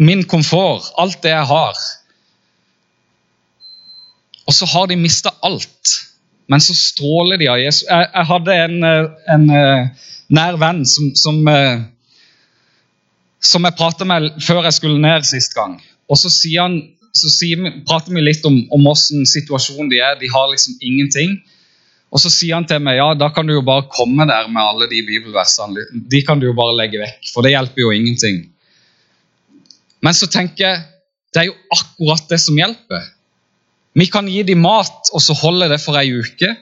min 0.00 0.22
komfort, 0.24 0.92
alt 0.96 1.18
det 1.24 1.34
jeg 1.34 1.48
har. 1.50 1.80
Og 4.48 4.56
så 4.56 4.66
har 4.66 4.88
de 4.90 4.96
mista 4.98 5.32
alt, 5.46 5.96
men 6.50 6.62
så 6.64 6.74
stråler 6.74 7.38
de 7.38 7.48
av 7.50 7.60
Jesus. 7.60 7.84
Jeg, 7.88 8.08
jeg 8.14 8.28
hadde 8.30 8.56
en, 8.64 8.78
en 9.34 9.44
nær 10.34 10.58
venn 10.60 10.84
som, 10.86 11.10
som, 11.18 11.40
eh, 11.50 11.82
som 13.42 13.66
jeg 13.66 13.78
pratet 13.78 14.08
med 14.08 14.30
før 14.44 14.64
jeg 14.68 14.78
skulle 14.78 15.02
ned 15.02 15.26
sist 15.28 15.54
gang. 15.56 15.78
Og 16.10 16.18
så, 16.18 16.30
sier 16.32 16.66
han, 16.66 16.78
så 17.16 17.30
sier, 17.32 17.62
prater 17.86 18.14
vi 18.14 18.24
litt 18.24 18.46
om, 18.48 18.60
om 18.74 18.86
hvordan 18.86 19.26
situasjonen 19.28 19.90
de 19.92 20.00
er. 20.02 20.18
De 20.20 20.30
har 20.30 20.50
liksom 20.52 20.78
ingenting. 20.80 21.38
Og 22.10 22.22
så 22.22 22.32
sier 22.32 22.56
han 22.56 22.66
til 22.66 22.80
meg 22.82 22.98
ja, 22.98 23.12
da 23.14 23.28
kan 23.34 23.46
du 23.46 23.54
jo 23.54 23.66
bare 23.66 23.86
komme 23.92 24.26
der 24.26 24.48
med 24.50 24.62
alle 24.62 24.88
de 24.90 25.02
bibelversene. 25.06 25.86
De 26.10 26.22
kan 26.26 26.42
du 26.42 26.48
jo 26.48 26.56
bare 26.58 26.74
legge 26.78 26.98
vekk, 27.02 27.30
for 27.30 27.46
det 27.46 27.54
hjelper 27.54 27.84
jo 27.84 27.92
ingenting. 27.94 28.42
Men 30.02 30.16
så 30.16 30.26
tenker 30.30 30.66
jeg 30.66 30.82
det 31.30 31.44
er 31.44 31.50
jo 31.52 31.54
akkurat 31.76 32.24
det 32.26 32.40
som 32.42 32.56
hjelper. 32.58 33.04
Vi 34.00 34.06
kan 34.08 34.28
gi 34.30 34.42
dem 34.48 34.62
mat, 34.64 35.10
og 35.12 35.20
så 35.20 35.36
holde 35.36 35.68
det 35.68 35.80
for 35.82 35.98
ei 36.00 36.14
uke. 36.16 36.54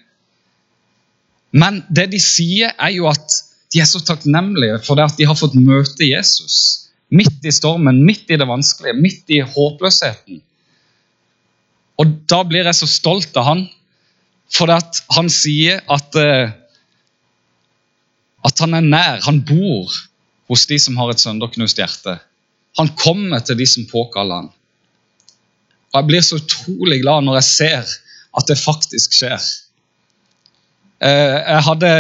Men 1.54 1.82
det 1.94 2.08
de 2.12 2.20
sier, 2.22 2.74
er 2.74 2.92
jo 2.96 3.06
at 3.10 3.36
de 3.72 3.82
er 3.82 3.88
så 3.88 4.00
takknemlige 4.04 4.80
for 4.84 4.98
det 4.98 5.06
at 5.06 5.18
de 5.20 5.26
har 5.28 5.38
fått 5.38 5.56
møte 5.60 6.08
Jesus. 6.08 6.88
Midt 7.14 7.44
i 7.46 7.52
stormen, 7.54 8.02
midt 8.04 8.28
i 8.32 8.38
det 8.40 8.48
vanskelige, 8.48 8.96
midt 8.98 9.32
i 9.32 9.40
håpløsheten. 9.44 10.42
Og 11.98 12.14
da 12.30 12.42
blir 12.46 12.68
jeg 12.68 12.78
så 12.78 12.88
stolt 12.90 13.36
av 13.40 13.46
han, 13.48 13.64
for 14.54 14.70
at 14.72 15.02
han 15.12 15.28
sier 15.32 15.82
at, 15.92 16.16
eh, 16.16 16.52
at 18.46 18.62
han 18.64 18.76
er 18.78 18.84
nær. 18.86 19.24
Han 19.26 19.42
bor 19.44 19.92
hos 20.48 20.66
de 20.70 20.78
som 20.80 20.96
har 21.00 21.12
et 21.12 21.20
sønderknust 21.20 21.80
hjerte. 21.80 22.18
Han 22.78 22.92
kommer 22.96 23.42
til 23.44 23.58
de 23.58 23.66
som 23.68 23.88
påkaller 23.90 24.44
han. 24.44 24.52
Og 25.92 26.00
Jeg 26.00 26.08
blir 26.10 26.24
så 26.24 26.38
utrolig 26.40 27.00
glad 27.02 27.24
når 27.24 27.40
jeg 27.40 27.48
ser 27.48 27.96
at 28.38 28.48
det 28.48 28.58
faktisk 28.60 29.14
skjer. 29.16 29.44
Eh, 31.00 31.36
jeg 31.38 31.64
hadde 31.68 31.90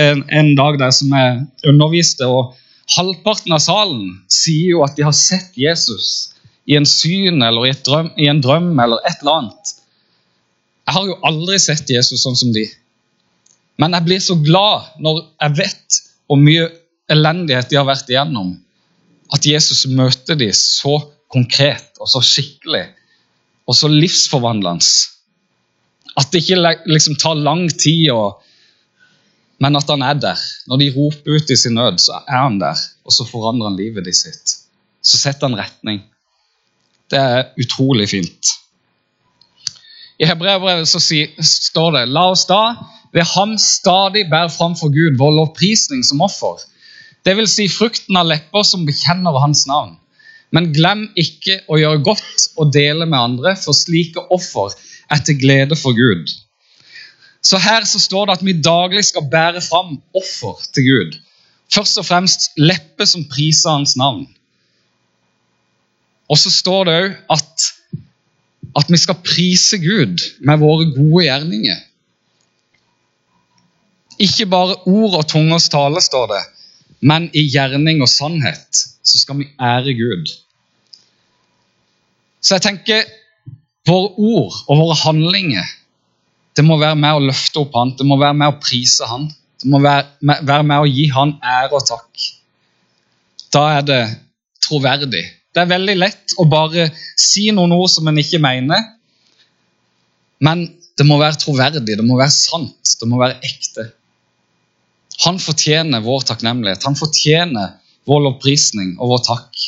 en, 0.00 0.22
en 0.30 0.52
dag 0.56 0.78
der 0.80 0.94
som 0.94 1.12
jeg 1.12 1.42
underviste, 1.68 2.26
og 2.26 2.54
halvparten 2.96 3.54
av 3.56 3.62
salen 3.64 4.06
sier 4.32 4.76
jo 4.76 4.84
at 4.86 4.96
de 4.96 5.04
har 5.06 5.16
sett 5.16 5.56
Jesus 5.58 6.34
i 6.70 6.76
en 6.78 6.86
syn 6.88 7.42
eller 7.44 7.68
i, 7.68 7.74
drøm, 7.86 8.12
i 8.16 8.28
en 8.30 8.40
drøm 8.44 8.72
eller 8.80 9.02
et 9.04 9.20
eller 9.20 9.40
annet. 9.42 9.74
Jeg 10.84 10.96
har 10.96 11.06
jo 11.08 11.20
aldri 11.28 11.58
sett 11.60 11.90
Jesus 11.90 12.24
sånn 12.24 12.36
som 12.36 12.52
de. 12.54 12.64
Men 13.80 13.96
jeg 13.96 14.06
blir 14.06 14.22
så 14.22 14.36
glad 14.38 14.92
når 15.02 15.24
jeg 15.42 15.58
vet 15.60 16.00
hvor 16.28 16.40
mye 16.40 16.68
elendighet 17.12 17.68
de 17.68 17.80
har 17.80 17.88
vært 17.88 18.08
igjennom, 18.08 18.54
at 19.34 19.46
Jesus 19.48 19.84
møter 19.90 20.38
dem 20.38 20.52
så 20.56 20.98
konkret 21.32 21.98
og 21.98 22.08
så 22.08 22.22
skikkelig 22.24 22.84
og 23.66 23.76
så 23.76 23.88
livsforvandlende. 23.88 24.86
At 26.14 26.30
det 26.32 26.44
ikke 26.44 26.74
liksom 26.86 27.16
tar 27.18 27.38
lang 27.40 27.66
tid, 27.70 28.10
og, 28.14 28.42
men 29.62 29.76
at 29.76 29.88
han 29.90 30.04
er 30.06 30.18
der. 30.20 30.42
Når 30.70 30.82
de 30.82 30.90
roper 30.96 31.38
ut 31.38 31.50
i 31.50 31.56
sin 31.58 31.74
nød, 31.78 31.98
så 32.02 32.20
er 32.22 32.42
han 32.44 32.60
der, 32.60 32.78
og 33.04 33.12
så 33.12 33.26
forandrer 33.28 33.72
han 33.72 33.80
livet 33.80 34.06
de 34.06 34.14
sitt. 34.14 34.58
Så 35.04 35.20
setter 35.20 35.48
han 35.48 35.58
retning. 35.58 36.04
Det 37.10 37.18
er 37.20 37.50
utrolig 37.60 38.08
fint. 38.08 38.54
I 40.22 40.28
Hebreabrevet 40.30 40.86
står 40.88 41.96
det 41.96 42.04
La 42.08 42.28
oss 42.30 42.44
da 42.46 42.76
ved 43.14 43.26
ham 43.34 43.56
stadig 43.58 44.28
bære 44.30 44.50
fram 44.50 44.76
for 44.78 44.92
Gud 44.94 45.18
vår 45.18 45.34
lovprisning 45.38 46.04
som 46.06 46.22
offer. 46.22 46.62
Det 47.26 47.34
vil 47.38 47.48
si 47.50 47.66
frukten 47.70 48.16
av 48.18 48.28
lepper 48.28 48.66
som 48.66 48.86
bekjenner 48.86 49.38
hans 49.42 49.64
navn. 49.70 49.96
Men 50.52 50.72
glem 50.74 51.06
ikke 51.18 51.60
å 51.68 51.78
gjøre 51.80 52.02
godt 52.06 52.48
og 52.60 52.72
dele 52.74 53.06
med 53.06 53.18
andre, 53.18 53.54
for 53.58 53.76
slike 53.76 54.22
offer 54.34 54.74
er 55.12 55.22
til 55.24 55.38
glede 55.40 55.76
for 55.78 55.96
Gud. 55.96 56.30
Så 57.44 57.60
Her 57.60 57.84
så 57.84 58.00
står 58.00 58.26
det 58.26 58.38
at 58.38 58.44
vi 58.46 58.56
daglig 58.64 59.04
skal 59.04 59.26
bære 59.30 59.60
fram 59.64 59.98
offer 60.16 60.60
til 60.72 60.86
Gud. 60.88 61.18
Først 61.74 61.98
og 62.00 62.06
fremst 62.06 62.52
leppe 62.60 63.06
som 63.08 63.26
priser 63.28 63.74
hans 63.74 63.96
navn. 64.00 64.26
Og 66.30 66.38
så 66.40 66.52
står 66.52 66.88
det 66.88 66.94
òg 67.00 67.10
at, 67.36 67.66
at 68.80 68.92
vi 68.92 69.00
skal 69.00 69.20
prise 69.26 69.78
Gud 69.82 70.22
med 70.40 70.62
våre 70.62 70.88
gode 70.94 71.26
gjerninger. 71.26 71.82
Ikke 74.24 74.46
bare 74.46 74.78
ord 74.88 75.18
og 75.18 75.26
tungers 75.28 75.68
tale, 75.68 76.00
står 76.00 76.30
det, 76.30 76.42
men 77.04 77.28
i 77.36 77.44
gjerning 77.52 78.00
og 78.04 78.10
sannhet 78.10 78.80
så 79.04 79.20
skal 79.20 79.42
vi 79.42 79.50
ære 79.60 79.94
Gud. 79.98 80.32
Så 82.40 82.56
jeg 82.56 82.64
tenker 82.64 83.08
våre 83.88 84.12
ord 84.16 84.60
og 84.68 84.80
våre 84.80 85.00
handlinger 85.04 85.68
det 86.54 86.62
må 86.62 86.76
være 86.78 86.98
med 86.98 87.16
å 87.16 87.22
løfte 87.24 87.64
opp 87.64 87.74
han, 87.74 87.94
det 87.98 88.06
må 88.06 88.18
være 88.20 88.36
med 88.38 88.52
å 88.52 88.60
prise 88.62 89.06
han. 89.10 89.26
Det 89.58 89.70
må 89.72 89.80
være, 89.82 90.62
med 90.62 90.76
å 90.76 90.86
gi 90.86 91.08
han 91.14 91.34
ære 91.40 91.74
og 91.74 91.86
takk. 91.88 92.26
Da 93.54 93.64
er 93.78 93.86
det 93.86 94.02
troverdig. 94.62 95.24
Det 95.54 95.62
er 95.62 95.70
veldig 95.70 95.96
lett 95.98 96.34
å 96.38 96.46
bare 96.50 96.88
si 97.18 97.48
noen 97.54 97.74
ord 97.74 97.90
som 97.90 98.06
en 98.10 98.20
ikke 98.20 98.42
mener. 98.42 98.86
Men 100.44 100.66
det 100.98 101.06
må 101.08 101.18
være 101.18 101.40
troverdig, 101.42 101.96
det 101.98 102.06
må 102.06 102.18
være 102.20 102.34
sant, 102.34 102.94
det 103.00 103.08
må 103.10 103.18
være 103.18 103.40
ekte. 103.46 103.88
Han 105.22 105.38
fortjener 105.38 106.00
vår 106.00 106.20
takknemlighet. 106.20 106.84
Han 106.84 106.96
fortjener 106.98 107.76
vår 108.08 108.24
lovprisning 108.26 108.96
og 108.98 109.14
vår 109.14 109.22
takk. 109.28 109.62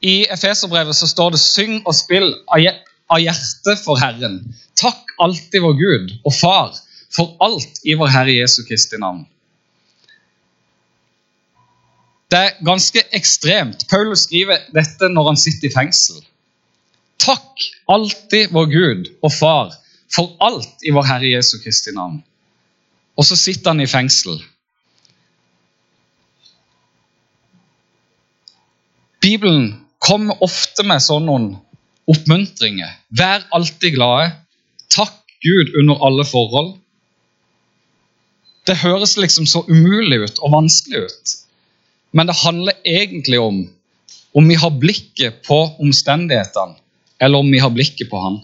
I 0.00 0.24
Efeserbrevet 0.32 0.96
så 0.96 1.08
står 1.10 1.34
det 1.34 1.40
'syng 1.40 1.82
og 1.84 1.94
spill 1.94 2.30
av 2.48 3.20
hjertet 3.20 3.82
for 3.84 4.00
Herren'. 4.00 4.54
Takk 4.76 5.12
alltid 5.20 5.60
vår 5.60 5.76
Gud 5.82 6.14
og 6.24 6.34
Far 6.34 6.78
for 7.10 7.36
alt 7.40 7.82
i 7.84 7.94
vår 7.94 8.08
Herre 8.14 8.38
Jesu 8.38 8.62
Kristi 8.68 8.96
navn. 8.96 9.26
Det 12.30 12.38
er 12.38 12.64
ganske 12.64 13.02
ekstremt. 13.12 13.88
Paulus 13.90 14.24
skriver 14.28 14.62
dette 14.72 15.08
når 15.10 15.32
han 15.32 15.36
sitter 15.36 15.68
i 15.68 15.74
fengsel. 15.74 16.22
Takk 17.18 17.66
alltid 17.90 18.54
vår 18.54 18.66
Gud 18.70 19.10
og 19.22 19.32
Far 19.34 19.74
for 20.14 20.36
alt 20.40 20.86
i 20.86 20.94
vår 20.94 21.08
Herre 21.10 21.34
Jesu 21.34 21.58
Kristi 21.58 21.92
navn. 21.92 22.22
Og 23.20 23.26
så 23.28 23.36
sitter 23.36 23.74
han 23.74 23.84
i 23.84 23.90
fengsel. 23.90 24.38
Bibelen 29.20 29.74
kommer 30.00 30.40
ofte 30.40 30.86
med 30.88 31.04
sånne 31.04 31.58
oppmuntringer. 32.08 32.94
Vær 33.12 33.44
alltid 33.52 33.98
glade. 33.98 34.30
Takk 34.88 35.18
Gud 35.44 35.74
under 35.82 36.00
alle 36.06 36.24
forhold. 36.24 36.72
Det 38.64 38.80
høres 38.80 39.18
liksom 39.20 39.46
så 39.48 39.62
umulig 39.68 40.22
ut 40.24 40.40
og 40.40 40.54
vanskelig 40.56 41.04
ut. 41.10 41.36
Men 42.16 42.30
det 42.30 42.40
handler 42.40 42.80
egentlig 42.86 43.40
om 43.40 43.60
om 44.32 44.46
vi 44.46 44.54
har 44.54 44.70
blikket 44.70 45.40
på 45.42 45.56
omstendighetene, 45.82 46.76
eller 47.18 47.42
om 47.42 47.48
vi 47.50 47.58
har 47.58 47.72
blikket 47.74 48.06
på 48.12 48.20
Han. 48.22 48.36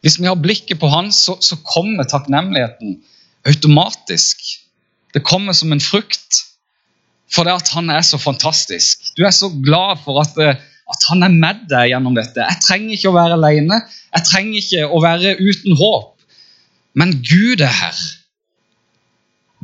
Hvis 0.00 0.16
vi 0.16 0.24
har 0.24 0.40
blikket 0.40 0.80
på 0.80 0.88
Han, 0.88 1.10
så, 1.12 1.36
så 1.40 1.58
kommer 1.60 2.08
takknemligheten 2.08 2.96
automatisk. 3.48 4.40
Det 5.14 5.22
kommer 5.22 5.56
som 5.56 5.72
en 5.72 5.82
frukt 5.82 6.42
fordi 7.34 7.50
at 7.50 7.70
han 7.74 7.90
er 7.90 8.02
så 8.06 8.18
fantastisk. 8.20 9.08
Du 9.16 9.24
er 9.26 9.32
så 9.34 9.48
glad 9.64 10.02
for 10.04 10.20
at, 10.22 10.36
eh, 10.38 10.60
at 10.92 11.06
han 11.08 11.24
er 11.26 11.32
med 11.32 11.64
deg 11.70 11.90
gjennom 11.90 12.14
dette. 12.14 12.38
Jeg 12.38 12.62
trenger 12.62 12.94
ikke 12.94 13.10
å 13.10 13.16
være 13.16 13.38
alene. 13.38 13.80
Jeg 14.14 14.26
trenger 14.28 14.58
ikke 14.60 14.84
å 14.86 15.00
være 15.02 15.32
uten 15.40 15.78
håp. 15.80 16.12
Men 16.94 17.16
Gud 17.26 17.64
er 17.64 17.72
her. 17.74 18.02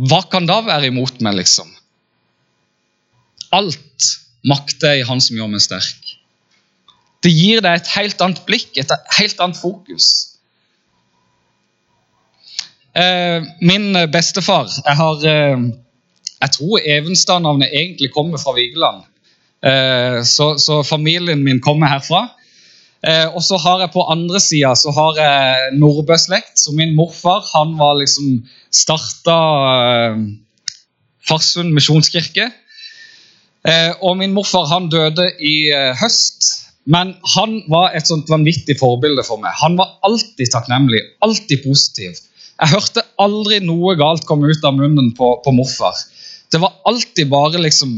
Hva 0.01 0.23
kan 0.33 0.49
da 0.49 0.59
være 0.66 0.88
imot 0.90 1.21
meg, 1.23 1.37
liksom? 1.38 1.69
Alt 3.55 4.09
makter 4.47 4.97
i 4.99 5.07
Han 5.07 5.21
som 5.23 5.37
gjør 5.37 5.53
meg 5.53 5.62
sterk. 5.62 6.16
Det 7.21 7.31
gir 7.31 7.61
deg 7.61 7.77
et 7.77 7.90
helt 7.95 8.23
annet 8.25 8.40
blikk, 8.49 8.73
et 8.81 8.90
helt 9.19 9.43
annet 9.45 9.61
fokus. 9.61 10.30
Eh, 12.90 13.44
min 13.62 13.94
bestefar 14.11 14.66
Jeg 14.66 14.96
har 14.98 15.26
eh, 15.31 15.59
Jeg 16.40 16.50
tror 16.57 16.81
Evenstad-navnet 16.83 17.70
egentlig 17.70 18.11
kommer 18.11 18.38
fra 18.40 18.55
Vigeland. 18.57 19.05
Eh, 19.62 20.24
så, 20.24 20.57
så, 20.59 20.83
familien 20.83 21.44
min 21.44 21.61
kommer 21.61 21.87
herfra. 21.87 22.29
og 23.35 23.42
så 23.42 23.57
har 23.57 23.81
jeg 23.81 23.90
på 23.92 24.03
andre 24.12 24.40
sida 24.40 24.74
så 24.76 24.90
har 24.92 25.16
jeg 25.16 25.76
Nordbø-slekt. 25.79 26.59
Så 26.59 26.72
min 26.72 26.94
morfar 26.96 27.44
han 27.55 27.79
var 27.79 27.94
liksom 28.00 28.42
starta 28.72 29.37
Farsund 31.29 31.72
misjonskirke. 31.76 32.50
Eh, 33.68 33.92
og 34.00 34.16
min 34.16 34.33
morfar 34.33 34.68
han 34.70 34.88
døde 34.92 35.26
i 35.44 35.68
eh, 35.74 35.92
høst, 36.00 36.48
men 36.90 37.12
han 37.35 37.59
var 37.68 37.92
et 37.96 38.09
sånt 38.09 38.31
vanvittig 38.33 38.79
forbilde 38.81 39.24
for 39.26 39.40
meg. 39.42 39.53
Han 39.61 39.76
var 39.81 39.98
alltid 40.07 40.48
takknemlig, 40.55 41.03
alltid 41.24 41.66
positiv. 41.66 42.16
Jeg 42.61 42.75
hørte 42.75 43.07
aldri 43.23 43.61
noe 43.64 43.96
galt 43.96 44.27
komme 44.29 44.51
ut 44.51 44.64
av 44.66 44.77
munnen 44.77 45.12
på, 45.16 45.33
på 45.44 45.55
morfar. 45.57 45.96
Det 46.53 46.61
var 46.61 46.77
alltid 46.88 47.31
bare 47.31 47.62
liksom 47.62 47.94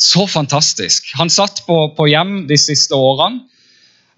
så 0.00 0.26
fantastisk. 0.26 1.12
Han 1.20 1.30
satt 1.30 1.62
på, 1.66 1.76
på 1.96 2.08
hjem 2.10 2.42
de 2.48 2.58
siste 2.58 2.98
årene 2.98 3.44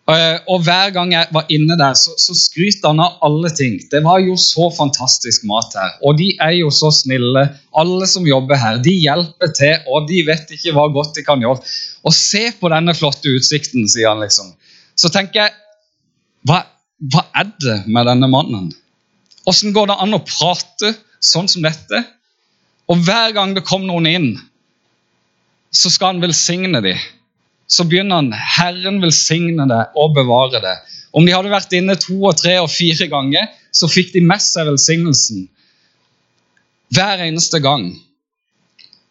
Eh, 0.05 0.37
og 0.53 0.61
Hver 0.66 0.90
gang 0.92 1.14
jeg 1.14 1.33
var 1.33 1.47
inne 1.53 1.79
der, 1.81 1.94
så, 1.97 2.12
så 2.20 2.35
skryter 2.37 2.92
han 2.92 3.01
av 3.01 3.23
alle 3.25 3.49
ting. 3.57 3.79
Det 3.88 4.03
var 4.05 4.20
jo 4.20 4.35
så 4.40 4.68
fantastisk 4.77 5.47
mat 5.49 5.73
her, 5.81 5.94
og 6.05 6.18
de 6.18 6.29
er 6.44 6.59
jo 6.59 6.68
så 6.75 6.90
snille. 6.92 7.47
Alle 7.81 8.09
som 8.11 8.29
jobber 8.29 8.61
her, 8.61 8.83
de 8.85 8.92
hjelper 8.92 9.55
til, 9.57 9.79
og 9.88 10.09
de 10.11 10.20
vet 10.29 10.53
ikke 10.53 10.75
hva 10.77 10.90
godt 10.92 11.16
de 11.16 11.25
kan 11.25 11.40
gjøre. 11.40 11.64
Og 12.05 12.16
se 12.16 12.51
på 12.61 12.73
denne 12.73 12.92
flotte 12.97 13.33
utsikten, 13.33 13.88
sier 13.88 14.12
han 14.12 14.20
liksom. 14.20 14.53
Så 15.01 15.09
tenker 15.14 15.47
jeg, 15.47 15.57
hva, 16.44 16.61
hva 17.09 17.25
er 17.40 17.49
det 17.64 17.81
med 17.88 18.05
denne 18.11 18.29
mannen? 18.29 18.68
Åssen 19.50 19.74
går 19.76 19.90
det 19.90 19.98
an 20.00 20.16
å 20.16 20.22
prate 20.24 20.94
sånn 21.24 21.50
som 21.50 21.64
dette? 21.64 22.04
Og 22.88 23.00
hver 23.04 23.33
gang 23.37 23.54
det 23.57 23.64
kom 23.66 23.85
noen 23.88 24.09
inn, 24.09 24.30
så 25.74 25.90
skal 25.92 26.14
han 26.14 26.24
velsigne 26.24 26.80
dem 26.85 27.00
så 27.66 27.85
begynner 27.88 28.20
han 28.20 28.33
Herren 28.35 29.00
velsigne 29.02 29.66
deg 29.68 29.98
og 29.98 30.14
bevare 30.16 30.61
deg'. 30.62 30.96
Om 31.14 31.26
de 31.26 31.35
hadde 31.35 31.52
vært 31.52 31.74
inne 31.76 31.96
to 32.00 32.16
og 32.26 32.37
tre 32.37 32.59
og 32.61 32.70
fire 32.70 33.07
ganger, 33.09 33.48
så 33.72 33.88
fikk 33.90 34.12
de 34.14 34.20
med 34.20 34.42
seg 34.42 34.68
velsignelsen. 34.68 35.46
Hver 36.94 37.22
eneste 37.24 37.61
gang. 37.62 37.92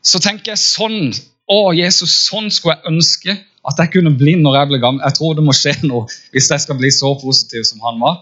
Så 0.04 0.20
tenker 0.20 0.54
jeg 0.54 0.62
sånn 0.62 1.14
Å, 1.44 1.74
Jesus, 1.76 2.12
sånn 2.30 2.46
skulle 2.48 2.78
jeg 2.78 2.88
ønske 2.88 3.34
at 3.68 3.80
jeg 3.82 3.90
kunne 3.92 4.14
bli 4.16 4.38
når 4.40 4.56
jeg 4.56 4.68
ble 4.70 4.78
gammel. 4.80 5.02
Jeg 5.04 5.16
tror 5.18 5.34
det 5.36 5.44
må 5.44 5.52
skje 5.52 5.74
noe 5.84 6.08
hvis 6.32 6.48
jeg 6.50 6.64
skal 6.64 6.78
bli 6.80 6.88
så 6.88 7.10
positiv 7.20 7.66
som 7.68 7.84
han 7.84 8.00
var. 8.00 8.22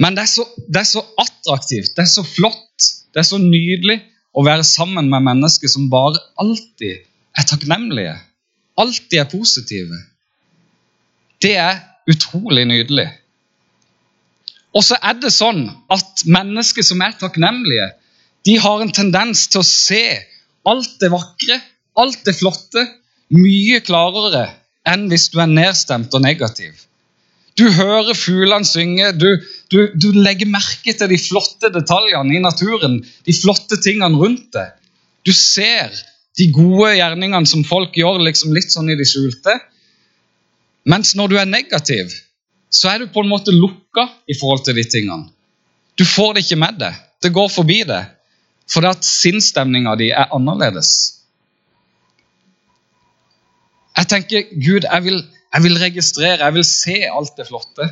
Men 0.00 0.16
det 0.16 0.24
er, 0.24 0.30
så, 0.32 0.46
det 0.66 0.80
er 0.80 0.88
så 0.88 1.02
attraktivt, 1.20 1.92
det 1.96 2.06
er 2.06 2.08
så 2.08 2.24
flott, 2.24 2.86
det 3.12 3.20
er 3.20 3.28
så 3.28 3.40
nydelig 3.42 3.98
å 4.32 4.44
være 4.46 4.64
sammen 4.64 5.10
med 5.12 5.26
mennesker 5.26 5.68
som 5.68 5.90
bare 5.92 6.20
alltid 6.40 7.02
er 7.36 7.48
takknemlige. 7.48 8.14
Alltid 8.80 9.18
er 9.20 9.28
positive. 9.28 9.98
Det 11.42 11.56
er 11.60 11.82
utrolig 12.08 12.64
nydelig. 12.70 13.08
Og 14.76 14.86
så 14.86 14.96
er 15.02 15.18
det 15.18 15.32
sånn 15.34 15.64
at 15.90 16.24
mennesker 16.30 16.86
som 16.86 17.02
er 17.04 17.16
takknemlige, 17.20 17.90
de 18.46 18.56
har 18.62 18.80
en 18.80 18.92
tendens 18.94 19.48
til 19.50 19.60
å 19.60 19.66
se 19.66 20.04
alt 20.70 20.94
det 21.02 21.10
vakre, 21.12 21.58
alt 22.00 22.22
det 22.24 22.36
flotte, 22.38 22.86
mye 23.34 23.80
klarere 23.84 24.46
enn 24.88 25.10
hvis 25.10 25.28
du 25.34 25.40
er 25.42 25.50
nedstemt 25.50 26.14
og 26.16 26.24
negativ. 26.24 26.72
Du 27.60 27.66
hører 27.76 28.16
fuglene 28.16 28.64
synge, 28.64 29.10
du, 29.20 29.28
du, 29.72 29.80
du, 29.92 30.10
legger 30.16 30.48
merke 30.48 30.94
til 30.96 31.10
de 31.10 31.18
flotte 31.20 31.68
detaljene 31.74 32.38
i 32.38 32.40
naturen, 32.40 33.00
de 33.26 33.34
flotte 33.36 33.76
tingene 33.84 34.16
rundt 34.16 34.48
deg. 34.56 34.78
Du 35.28 35.32
ser 35.36 35.92
de 36.40 36.46
gode 36.54 36.94
gjerningene 36.96 37.48
som 37.48 37.66
folk 37.68 37.98
gjør 38.00 38.22
liksom 38.24 38.54
litt 38.56 38.72
sånn 38.72 38.88
i 38.88 38.96
det 38.96 39.08
skjulte. 39.10 39.58
Mens 40.88 41.12
når 41.18 41.32
du 41.32 41.36
er 41.42 41.50
negativ, 41.50 42.14
så 42.72 42.94
er 42.94 43.02
du 43.02 43.12
på 43.12 43.20
en 43.24 43.32
måte 43.32 43.52
lukka 43.52 44.06
i 44.30 44.36
forhold 44.38 44.64
til 44.64 44.78
de 44.78 44.86
tingene. 44.88 45.28
Du 45.98 46.06
får 46.08 46.36
det 46.38 46.46
ikke 46.46 46.62
med 46.62 46.80
deg. 46.80 46.96
Det 47.20 47.34
går 47.34 47.50
forbi 47.52 47.82
deg. 47.84 48.14
Fordi 48.70 48.92
at 48.94 49.04
sinnsstemninga 49.04 49.96
di 49.98 50.12
er 50.14 50.30
annerledes. 50.32 50.92
Jeg 53.98 54.08
tenker, 54.08 54.46
Gud, 54.54 54.86
jeg 54.86 55.04
vil, 55.04 55.18
jeg 55.50 55.64
vil, 55.64 55.78
registrere, 55.82 56.44
jeg 56.44 56.54
vil 56.54 56.66
se 56.66 56.98
alt 57.10 57.34
det 57.38 57.48
flotte. 57.48 57.88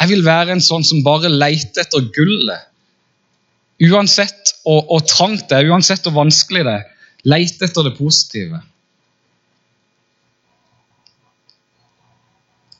Jeg 0.00 0.12
vil 0.12 0.24
være 0.24 0.56
en 0.56 0.64
sånn 0.64 0.84
som 0.84 1.04
bare 1.04 1.28
leter 1.32 1.84
etter 1.84 2.08
gullet. 2.16 2.68
Uansett 3.86 4.54
hvor 4.64 5.02
trangt 5.04 5.50
det 5.50 5.58
er, 5.58 5.68
uansett 5.72 6.06
hvor 6.06 6.16
vanskelig 6.16 6.64
det 6.64 6.78
er, 6.78 6.86
leter 7.28 7.68
etter 7.68 7.86
det 7.86 7.96
positive. 7.98 8.62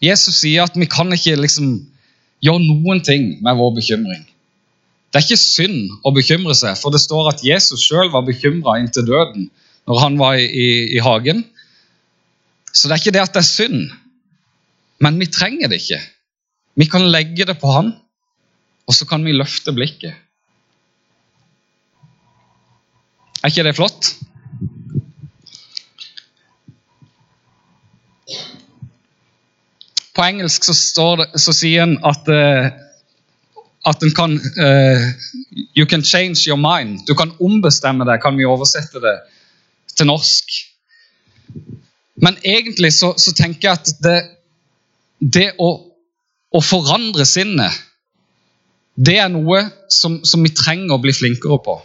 Jesus 0.05 0.41
sier 0.43 0.65
at 0.67 0.77
vi 0.77 0.89
kan 0.89 1.13
ikke 1.13 1.37
liksom 1.41 1.77
gjøre 2.45 2.65
noen 2.65 3.01
ting 3.05 3.37
med 3.45 3.57
vår 3.59 3.77
bekymring. 3.79 4.25
Det 5.11 5.21
er 5.21 5.25
ikke 5.25 5.41
synd 5.41 5.95
å 6.05 6.13
bekymre 6.13 6.55
seg, 6.57 6.77
for 6.77 6.93
det 6.93 7.01
står 7.01 7.31
at 7.31 7.45
Jesus 7.45 7.85
sjøl 7.87 8.11
var 8.13 8.27
bekymra 8.27 8.77
inntil 8.83 9.07
døden 9.09 9.49
når 9.89 10.01
han 10.03 10.19
var 10.21 10.37
i, 10.37 10.45
i, 10.45 10.69
i, 10.97 11.01
hagen. 11.01 11.45
Så 12.77 12.89
det 12.89 12.97
er 12.97 13.01
ikke 13.01 13.15
det 13.17 13.25
at 13.25 13.33
det 13.33 13.41
er 13.41 13.49
synd, 13.49 13.81
men 15.01 15.17
vi 15.21 15.29
trenger 15.33 15.71
det 15.73 15.81
ikke. 15.81 16.01
Vi 16.77 16.89
kan 16.93 17.09
legge 17.09 17.47
det 17.49 17.57
på 17.61 17.73
han, 17.73 17.95
og 18.87 18.95
så 18.95 19.09
kan 19.09 19.25
vi 19.25 19.33
løfte 19.33 19.73
blikket. 19.73 20.13
Er 23.41 23.53
ikke 23.53 23.65
det 23.65 23.77
flott? 23.79 24.11
På 30.17 30.25
engelsk 30.25 30.65
så, 30.65 31.09
det, 31.21 31.29
så 31.41 31.53
sier 31.57 31.85
en 31.85 31.99
at 32.05 32.29
uh, 32.33 32.69
at 33.87 34.03
en 34.03 34.15
kan 34.17 34.37
uh, 34.37 35.03
You 35.77 35.87
can 35.87 36.03
change 36.05 36.49
your 36.49 36.59
mind. 36.59 37.07
Du 37.07 37.15
kan 37.15 37.33
ombestemme 37.41 38.05
deg, 38.09 38.21
kan 38.21 38.37
vi 38.37 38.49
oversette 38.49 39.01
det 39.01 39.19
til 39.97 40.09
norsk. 40.09 40.57
Men 42.23 42.39
egentlig 42.43 42.93
så, 42.97 43.13
så 43.21 43.33
tenker 43.37 43.69
jeg 43.69 43.81
at 43.81 43.91
det, 44.05 44.17
det 45.21 45.49
å, 45.61 45.71
å, 46.53 46.63
forandre 46.65 47.27
sinnet, 47.29 47.73
det 48.97 49.19
er 49.21 49.29
noe 49.33 49.67
som, 49.93 50.23
som, 50.25 50.45
vi 50.45 50.55
trenger 50.57 50.97
å 50.97 51.03
bli 51.03 51.13
flinkere 51.13 51.59
på. 51.65 51.77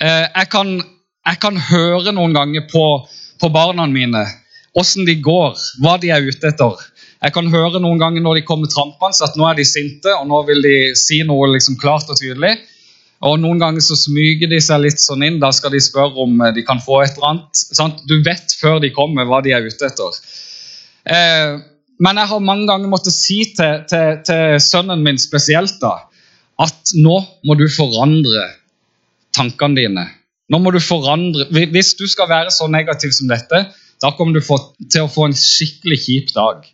Uh, 0.00 0.24
jeg, 0.24 0.48
kan, 0.52 0.72
jeg, 0.80 1.40
kan, 1.42 1.60
høre 1.68 2.14
noen 2.16 2.32
ganger 2.36 2.64
på, 2.70 2.84
på 3.40 3.52
barna 3.52 3.86
mine 3.90 4.24
åssen 4.74 5.06
de 5.06 5.14
går, 5.22 5.60
hva 5.84 5.98
de 6.02 6.10
er 6.10 6.24
ute 6.24 6.48
etter. 6.50 6.80
Jeg 7.24 7.32
kan 7.36 7.46
høre 7.52 7.80
noen 7.80 8.00
ganger 8.00 8.24
når 8.24 8.40
de 8.40 8.46
kommer 8.48 8.72
trampende 8.72 9.28
at 9.28 9.36
nå 9.38 9.46
er 9.48 9.60
de 9.60 9.66
sinte 9.68 10.12
og 10.16 10.26
nå 10.28 10.40
vil 10.48 10.64
de 10.64 10.76
si 10.98 11.20
noe 11.24 11.52
liksom 11.52 11.76
klart 11.80 12.10
og 12.10 12.18
tydelig. 12.18 12.56
Og 13.24 13.38
Noen 13.40 13.60
ganger 13.62 13.84
så 13.84 13.96
smyger 13.96 14.50
de 14.50 14.58
seg 14.60 14.82
litt 14.82 15.00
sånn 15.00 15.22
inn. 15.24 15.38
Da 15.42 15.52
skal 15.54 15.72
de 15.74 15.82
spørre 15.82 16.24
om 16.24 16.40
eh, 16.42 16.54
de 16.56 16.64
kan 16.66 16.82
få 16.82 17.02
et 17.04 17.14
eller 17.14 17.30
annet. 17.30 17.62
Sant? 17.76 18.02
Du 18.10 18.18
vet 18.26 18.56
før 18.60 18.80
de 18.82 18.92
kommer 18.94 19.28
hva 19.28 19.40
de 19.44 19.54
er 19.54 19.64
ute 19.64 19.86
etter. 19.86 20.18
Eh, 21.04 21.54
men 22.02 22.18
jeg 22.20 22.30
har 22.32 22.42
mange 22.42 22.66
ganger 22.68 22.90
måttet 22.90 23.14
si 23.14 23.38
til, 23.54 23.84
til, 23.90 24.18
til, 24.26 24.58
sønnen 24.60 25.04
min 25.04 25.20
spesielt 25.20 25.78
da, 25.82 25.94
at 26.60 26.94
nå 26.98 27.20
må 27.46 27.56
du 27.58 27.64
forandre 27.70 28.48
tankene 29.34 29.78
dine. 29.78 30.04
Nå 30.50 30.60
må 30.60 30.74
du 30.74 30.80
forandre, 30.82 31.46
Hvis 31.50 31.94
du 31.96 32.04
skal 32.10 32.28
være 32.28 32.52
så 32.52 32.66
negativ 32.68 33.14
som 33.16 33.30
dette, 33.30 33.64
da 34.02 34.10
kommer 34.18 34.36
du 34.36 34.42
til 34.90 35.06
å 35.06 35.10
få 35.10 35.30
en 35.30 35.38
skikkelig 35.38 36.00
kjip 36.04 36.34
dag. 36.34 36.66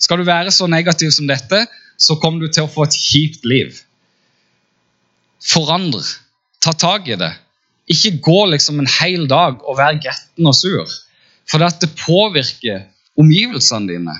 Skal 0.00 0.20
du 0.20 0.26
være 0.26 0.50
så 0.50 0.66
negativ 0.66 1.12
som 1.14 1.28
dette, 1.28 1.66
så 2.00 2.16
kommer 2.20 2.42
du 2.42 2.52
til 2.52 2.66
å 2.66 2.70
få 2.70 2.88
et 2.88 2.96
kjipt 2.98 3.44
liv. 3.46 3.83
Forandre. 5.44 6.02
Ta 6.64 6.72
tak 6.72 7.08
i 7.08 7.18
det. 7.20 7.32
Ikke 7.92 8.14
gå 8.24 8.38
liksom 8.52 8.80
en 8.80 8.90
hel 9.00 9.26
dag 9.28 9.60
og 9.62 9.78
være 9.78 10.00
gretten 10.06 10.48
og 10.48 10.56
sur. 10.56 10.88
For 11.50 11.60
det 11.60 11.90
påvirker 12.00 12.86
omgivelsene 13.20 13.92
dine. 13.92 14.14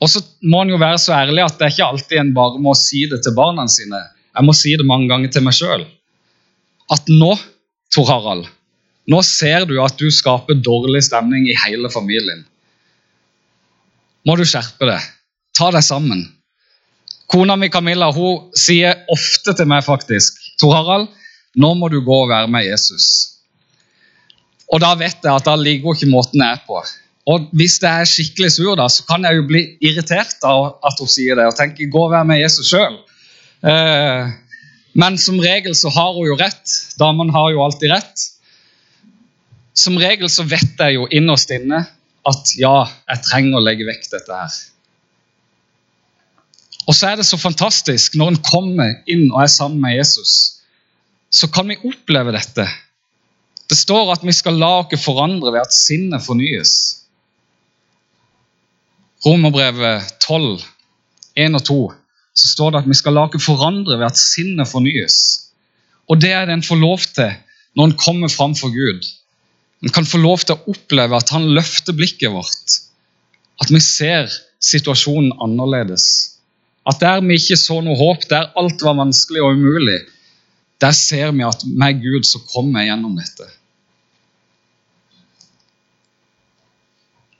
Og 0.00 0.12
så 0.12 0.22
må 0.44 0.62
en 0.62 0.74
jo 0.74 0.80
være 0.80 1.00
så 1.02 1.16
ærlig 1.16 1.42
at 1.42 1.56
det 1.58 1.66
er 1.66 1.74
ikke 1.74 1.90
alltid 1.90 2.20
en 2.20 2.34
bare 2.36 2.60
må 2.62 2.74
si 2.78 3.06
det 3.10 3.22
til 3.24 3.34
barna 3.34 3.66
sine. 3.72 4.02
Jeg 4.36 4.46
må 4.46 4.54
si 4.54 4.76
det 4.76 4.86
mange 4.86 5.08
ganger 5.10 5.32
til 5.32 5.46
meg 5.46 5.56
sjøl. 5.56 5.86
At 6.92 7.08
nå, 7.10 7.32
Tor 7.94 8.06
Harald, 8.10 8.44
nå 9.10 9.22
ser 9.26 9.64
du 9.66 9.78
at 9.82 9.96
du 9.98 10.06
skaper 10.12 10.60
dårlig 10.60 11.02
stemning 11.08 11.48
i 11.48 11.56
hele 11.64 11.90
familien 11.90 12.44
må 14.26 14.34
du 14.34 14.42
skjerpe 14.46 14.88
deg. 14.88 15.02
Ta 15.56 15.70
deg 15.74 15.84
sammen. 15.86 16.24
Kona 17.26 17.56
mi 17.58 17.68
Camilla 17.72 18.10
hun 18.14 18.52
sier 18.56 19.02
ofte 19.12 19.54
til 19.58 19.66
meg 19.70 19.82
faktisk 19.86 20.38
Tor 20.60 20.76
Harald, 20.76 21.08
nå 21.56 21.72
må 21.78 21.88
du 21.92 21.98
gå 22.04 22.20
og 22.24 22.30
være 22.30 22.50
med 22.52 22.66
Jesus. 22.68 23.06
Og 24.72 24.80
da 24.82 24.92
vet 24.98 25.18
jeg 25.24 25.32
at 25.32 25.46
da 25.46 25.56
ligger 25.58 25.90
hun 25.90 25.98
ikke 25.98 26.10
måten 26.10 26.42
jeg 26.42 26.58
er 26.58 26.62
på. 26.66 26.80
Og 27.26 27.48
Hvis 27.58 27.80
jeg 27.82 27.90
er 27.90 28.08
skikkelig 28.08 28.52
sur, 28.54 28.74
da, 28.78 28.86
så 28.92 29.02
kan 29.08 29.24
jeg 29.26 29.40
jo 29.40 29.46
bli 29.48 29.62
irritert 29.82 30.42
av 30.46 30.78
at 30.86 31.00
hun 31.02 31.10
sier 31.10 31.38
det, 31.38 31.46
og 31.48 31.56
tenke 31.58 31.88
'gå 31.90 32.04
og 32.04 32.12
være 32.12 32.28
med 32.28 32.40
Jesus 32.40 32.70
sjøl'. 32.70 33.00
Eh, 33.66 34.30
men 34.94 35.18
som 35.18 35.40
regel 35.40 35.74
så 35.74 35.90
har 35.90 36.12
hun 36.14 36.26
jo 36.28 36.36
rett. 36.38 36.94
Damene 36.98 37.34
har 37.34 37.50
jo 37.50 37.64
alltid 37.64 37.90
rett. 37.90 38.26
Som 39.74 39.98
regel 40.00 40.30
så 40.30 40.46
vet 40.46 40.78
jeg 40.78 40.94
jo 40.94 41.08
innerst 41.10 41.50
inne 41.50 41.82
at 42.26 42.54
ja, 42.58 42.86
jeg 43.10 43.22
trenger 43.26 43.58
å 43.58 43.64
legge 43.64 43.86
vekk 43.86 44.08
dette 44.14 44.32
her. 44.32 44.54
Og 46.86 46.94
så 46.94 47.10
er 47.10 47.18
det 47.18 47.26
så 47.26 47.38
fantastisk 47.38 48.14
når 48.14 48.32
en 48.32 48.42
kommer 48.46 48.92
inn 49.10 49.26
og 49.32 49.42
er 49.42 49.50
sammen 49.50 49.80
med 49.82 49.96
Jesus, 49.98 50.62
så 51.30 51.48
kan 51.50 51.68
vi 51.68 51.78
oppleve 51.82 52.34
dette. 52.34 52.66
Det 53.66 53.78
står 53.78 54.12
at 54.14 54.22
vi 54.26 54.34
skal 54.34 54.58
la 54.60 54.70
oss 54.84 55.02
forandre 55.02 55.50
ved 55.50 55.64
at 55.64 55.74
sinnet 55.74 56.22
fornyes. 56.22 56.72
Romerbrevet 59.26 60.12
12, 60.22 60.62
1 61.34 61.58
og 61.58 61.64
2, 61.66 61.80
så 62.36 62.52
står 62.52 62.72
det 62.72 62.84
at 62.84 62.90
vi 62.92 62.98
skal 63.00 63.16
la 63.18 63.26
oss 63.26 63.42
forandre 63.42 63.98
ved 63.98 64.06
at 64.06 64.20
sinnet 64.20 64.70
fornyes. 64.70 65.18
Og 66.06 66.20
det 66.22 66.30
er 66.30 66.46
det 66.46 66.54
en 66.54 66.66
får 66.66 66.78
lov 66.78 67.02
til 67.10 67.34
når 67.76 67.90
en 67.90 67.98
kommer 67.98 68.30
fram 68.30 68.54
for 68.54 68.70
Gud. 68.70 69.02
En 69.82 69.92
kan 69.92 70.06
få 70.06 70.22
lov 70.22 70.46
til 70.46 70.54
å 70.54 70.70
oppleve 70.72 71.18
at 71.18 71.34
han 71.34 71.50
løfter 71.56 71.96
blikket 71.96 72.32
vårt. 72.32 72.78
At 73.60 73.72
vi 73.72 73.82
ser 73.82 74.30
situasjonen 74.62 75.34
annerledes. 75.42 76.35
At 76.86 77.00
der 77.02 77.22
vi 77.24 77.38
ikke 77.38 77.58
så 77.58 77.80
noe 77.82 77.98
håp, 77.98 78.28
der 78.30 78.52
alt 78.58 78.82
var 78.84 78.98
vanskelig 78.98 79.42
og 79.42 79.58
umulig, 79.58 80.00
der 80.80 80.92
ser 80.94 81.32
vi 81.34 81.44
at 81.46 81.64
med 81.66 82.02
Gud 82.02 82.26
så 82.28 82.42
kommer 82.52 82.84
jeg 82.84 82.92
gjennom 82.92 83.16
dette. 83.18 83.48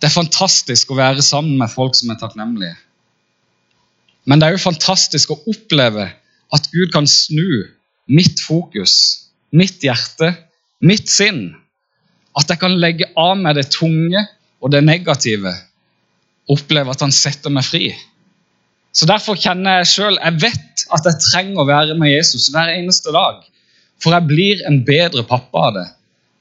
Det 0.00 0.09
er 0.09 0.12
fantastisk 0.16 0.90
å 0.92 0.98
være 0.98 1.24
sammen 1.24 1.56
med 1.61 1.72
folk 1.72 1.96
som 1.96 2.11
er 2.12 2.18
takknemlige. 2.20 2.74
Men 4.26 4.40
det 4.40 4.48
er 4.48 4.56
jo 4.56 4.64
fantastisk 4.66 5.32
å 5.32 5.38
oppleve 5.46 6.09
at 6.54 6.68
Gud 6.72 6.90
kan 6.94 7.06
snu 7.09 7.66
mitt 8.11 8.42
fokus, 8.42 8.96
mitt 9.54 9.82
hjerte, 9.85 10.32
mitt 10.82 11.09
sinn 11.11 11.54
at 12.37 12.50
jeg 12.50 12.61
kan 12.61 12.76
legge 12.76 13.09
av 13.16 13.38
meg 13.40 13.56
det 13.56 13.70
tunge 13.72 14.20
og 14.61 14.72
det 14.74 14.82
negative. 14.85 15.54
Oppleve 16.52 16.92
at 16.92 17.02
han 17.02 17.14
setter 17.14 17.52
meg 17.52 17.64
fri. 17.66 17.88
Så 18.96 19.04
Derfor 19.09 19.37
kjenner 19.37 19.82
jeg 19.82 19.90
sjøl 19.90 20.16
Jeg 20.22 20.40
vet 20.40 20.87
at 20.94 21.09
jeg 21.09 21.20
trenger 21.20 21.62
å 21.62 21.68
være 21.68 21.96
med 22.00 22.14
Jesus 22.14 22.48
hver 22.54 22.70
eneste 22.72 23.12
dag. 23.12 23.42
For 24.00 24.14
jeg 24.14 24.28
blir 24.28 24.62
en 24.68 24.82
bedre 24.87 25.24
pappa 25.26 25.68
av 25.68 25.76
det. 25.76 25.87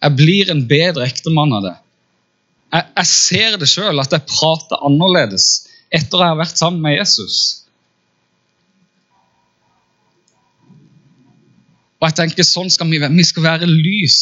Jeg 0.05 0.17
blir 0.19 0.51
en 0.51 0.63
bedre 0.69 1.07
ektemann 1.07 1.55
av 1.55 1.65
det. 1.65 1.75
Jeg, 2.75 2.87
jeg 2.99 3.09
ser 3.11 3.55
det 3.61 3.69
sjøl, 3.71 4.01
at 4.03 4.13
jeg 4.13 4.27
prater 4.27 4.83
annerledes 4.85 5.47
etter 5.95 6.19
jeg 6.21 6.33
har 6.33 6.39
vært 6.39 6.59
sammen 6.59 6.83
med 6.83 6.97
Jesus. 6.97 7.37
Og 12.01 12.09
jeg 12.09 12.17
tenker, 12.19 12.45
sånn 12.45 12.69
skal 12.69 12.91
Vi 12.91 12.99
være. 13.01 13.15
Vi 13.15 13.25
skal 13.25 13.47
være 13.47 13.71
lys 13.71 14.19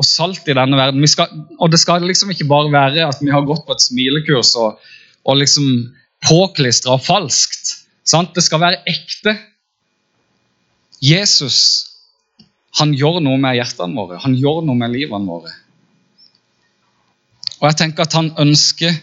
og 0.00 0.08
salt 0.08 0.48
i 0.48 0.56
denne 0.56 0.78
verden. 0.80 1.04
Skal, 1.08 1.32
og 1.60 1.70
det 1.72 1.80
skal 1.82 2.04
liksom 2.08 2.32
ikke 2.32 2.48
bare 2.48 2.72
være 2.72 3.06
at 3.06 3.20
vi 3.20 3.32
har 3.32 3.44
gått 3.46 3.66
på 3.68 3.76
et 3.76 3.84
smilekurs 3.84 4.54
og, 4.58 4.80
og 5.28 5.40
liksom 5.42 5.68
påklistra 6.26 6.96
og 6.96 7.04
falskt. 7.04 7.59
Sant? 8.06 8.34
Det 8.34 8.44
skal 8.44 8.62
være 8.62 8.82
ekte. 8.90 9.36
Jesus 11.00 11.86
han 12.78 12.92
gjør 12.94 13.18
noe 13.24 13.38
med 13.40 13.56
hjertene 13.58 13.96
våre, 13.98 14.20
han 14.22 14.36
gjør 14.38 14.62
noe 14.62 14.78
med 14.78 14.92
livene 14.94 15.26
våre. 15.26 15.50
Og 17.60 17.66
jeg 17.68 17.78
tenker 17.82 18.06
at 18.06 18.14
Han 18.16 18.30
ønsker 18.40 18.94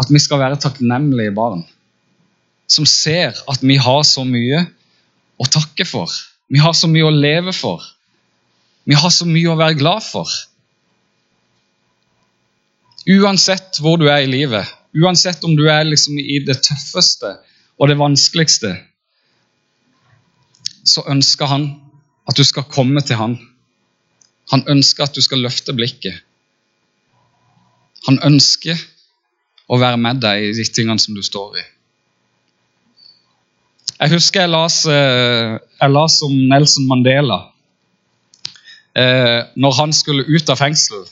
at 0.00 0.08
vi 0.10 0.18
skal 0.22 0.40
være 0.40 0.58
takknemlige 0.62 1.34
barn. 1.36 1.62
Som 2.70 2.86
ser 2.88 3.36
at 3.50 3.62
vi 3.62 3.76
har 3.76 4.02
så 4.06 4.24
mye 4.24 4.64
å 5.40 5.46
takke 5.46 5.84
for. 5.86 6.10
Vi 6.50 6.58
har 6.62 6.74
så 6.74 6.88
mye 6.90 7.06
å 7.06 7.14
leve 7.14 7.52
for. 7.54 7.84
Vi 8.88 8.96
har 8.98 9.12
så 9.14 9.26
mye 9.28 9.52
å 9.52 9.58
være 9.58 9.78
glad 9.78 10.02
for. 10.02 10.30
Uansett 13.10 13.78
hvor 13.82 14.00
du 14.00 14.08
er 14.10 14.24
i 14.24 14.30
livet, 14.30 14.66
uansett 14.96 15.44
om 15.46 15.54
du 15.56 15.66
er 15.70 15.86
liksom 15.86 16.18
i 16.20 16.40
det 16.46 16.58
tøffeste 16.66 17.36
og 17.80 17.88
det 17.88 17.96
vanskeligste, 17.98 18.74
så 20.84 21.04
ønsker 21.08 21.48
han 21.48 21.66
at 22.28 22.36
du 22.36 22.44
skal 22.44 22.68
komme 22.68 23.00
til 23.00 23.16
han. 23.16 23.38
Han 24.52 24.64
ønsker 24.68 25.06
at 25.06 25.16
du 25.16 25.22
skal 25.24 25.40
løfte 25.40 25.72
blikket. 25.76 26.20
Han 28.08 28.20
ønsker 28.26 28.76
å 29.70 29.78
være 29.80 30.00
med 30.00 30.20
deg 30.20 30.50
i 30.50 30.56
de 30.56 30.66
tingene 30.66 31.00
som 31.00 31.16
du 31.16 31.22
står 31.24 31.60
i. 31.60 31.64
Jeg 34.00 34.14
husker 34.14 34.46
jeg 34.46 34.50
las, 34.50 34.84
eh, 34.88 35.58
om 36.24 36.36
Nelson 36.48 36.86
Mandela 36.88 37.50
eh, 38.96 39.44
når 39.56 39.72
han 39.76 39.92
skulle 39.92 40.24
ut 40.24 40.50
av 40.50 40.56
fengsel. 40.56 41.04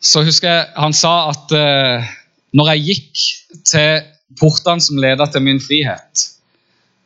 Så 0.00 0.24
husker 0.26 0.50
jeg 0.50 0.66
han 0.76 0.92
sa 0.92 1.30
at 1.30 1.54
eh, 1.56 2.10
når 2.52 2.72
jeg 2.72 2.84
gikk 2.86 3.22
til 3.64 4.11
portene 4.38 4.82
som 4.84 5.00
leder 5.00 5.28
til 5.32 5.44
min 5.44 5.60
frihet, 5.62 6.28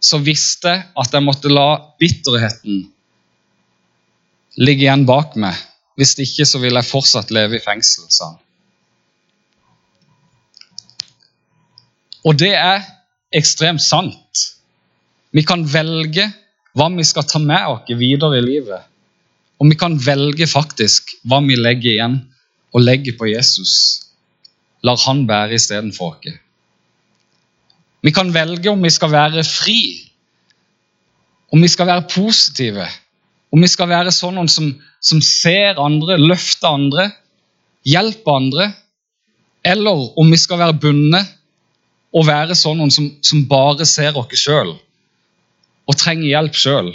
så 0.00 0.20
visste 0.22 0.74
jeg 0.74 0.84
at 0.98 1.14
jeg 1.14 1.24
måtte 1.24 1.50
la 1.50 1.68
bitterheten 2.00 2.84
ligge 4.56 4.86
igjen 4.86 5.06
bak 5.08 5.36
meg. 5.40 5.56
Hvis 5.96 6.16
ikke 6.20 6.44
så 6.48 6.60
vil 6.60 6.76
jeg 6.76 6.88
fortsatt 6.88 7.32
leve 7.32 7.56
i 7.56 7.64
fengsel, 7.64 8.04
sa 8.12 8.32
han. 8.34 8.42
Og 12.26 12.36
det 12.40 12.52
er 12.58 12.84
ekstremt 13.36 13.84
sant. 13.84 14.42
Vi 15.32 15.44
kan 15.46 15.62
velge 15.68 16.26
hva 16.76 16.88
vi 16.92 17.04
skal 17.06 17.26
ta 17.28 17.40
med 17.40 17.70
oss 17.70 17.92
videre 17.96 18.40
i 18.40 18.44
livet. 18.44 18.82
Og 19.56 19.70
vi 19.70 19.78
kan 19.78 19.96
velge 19.96 20.48
faktisk 20.50 21.14
hva 21.24 21.40
vi 21.44 21.56
legger 21.56 21.92
igjen 21.94 22.18
og 22.74 22.84
legger 22.84 23.16
på 23.16 23.30
Jesus. 23.30 23.72
Lar 24.84 25.00
han 25.06 25.24
bære 25.28 25.56
istedenfor 25.56 26.18
oss. 26.18 26.34
Vi 28.06 28.12
kan 28.14 28.30
velge 28.30 28.70
om 28.70 28.84
vi 28.84 28.90
skal 28.94 29.10
være 29.10 29.42
fri, 29.42 29.80
om 31.50 31.62
vi 31.62 31.70
skal 31.70 31.88
være 31.88 32.06
positive, 32.12 32.86
om 33.50 33.62
vi 33.62 33.70
skal 33.70 33.90
være 33.90 34.12
sånne 34.14 34.44
som, 34.52 34.68
som 35.02 35.22
ser 35.24 35.80
andre, 35.82 36.18
løfter 36.20 36.68
andre, 36.70 37.08
hjelper 37.86 38.38
andre, 38.38 38.68
eller 39.66 40.04
om 40.20 40.30
vi 40.30 40.38
skal 40.38 40.60
være 40.62 40.78
bundet 40.84 41.34
og 42.14 42.28
være 42.28 42.54
sånne 42.54 42.86
som, 42.94 43.08
som 43.26 43.42
bare 43.50 43.86
ser 43.88 44.14
oss 44.18 44.38
sjøl 44.38 44.76
og 45.86 45.98
trenger 45.98 46.28
hjelp 46.28 46.56
sjøl. 46.58 46.92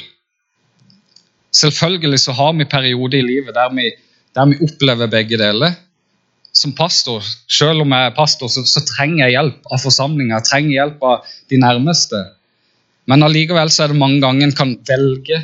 Selvfølgelig 1.56 2.22
så 2.24 2.36
har 2.36 2.56
vi 2.56 2.68
perioder 2.72 3.20
i 3.20 3.28
livet 3.28 3.56
der 3.56 3.72
vi, 3.76 3.90
der 4.36 4.48
vi 4.48 4.60
opplever 4.64 5.12
begge 5.12 5.40
deler. 5.40 5.76
Som 6.62 6.76
pastor, 6.78 7.26
selv 7.50 7.82
om 7.82 7.94
jeg 7.96 8.10
er 8.12 8.14
pastor, 8.14 8.52
så, 8.52 8.62
så 8.70 8.84
trenger 8.86 9.24
jeg 9.26 9.38
hjelp 9.38 9.72
av 9.74 9.82
forsamlinga. 9.82 10.38
Jeg 10.38 10.50
trenger 10.50 10.76
hjelp 10.76 11.06
av 11.08 11.32
de 11.50 11.58
nærmeste. 11.62 12.20
Men 13.10 13.26
allikevel 13.26 13.72
så 13.74 13.86
er 13.86 13.94
det 13.94 14.02
mange 14.02 14.22
ganger 14.22 14.46
en 14.46 14.56
kan 14.60 14.76
velge 14.86 15.40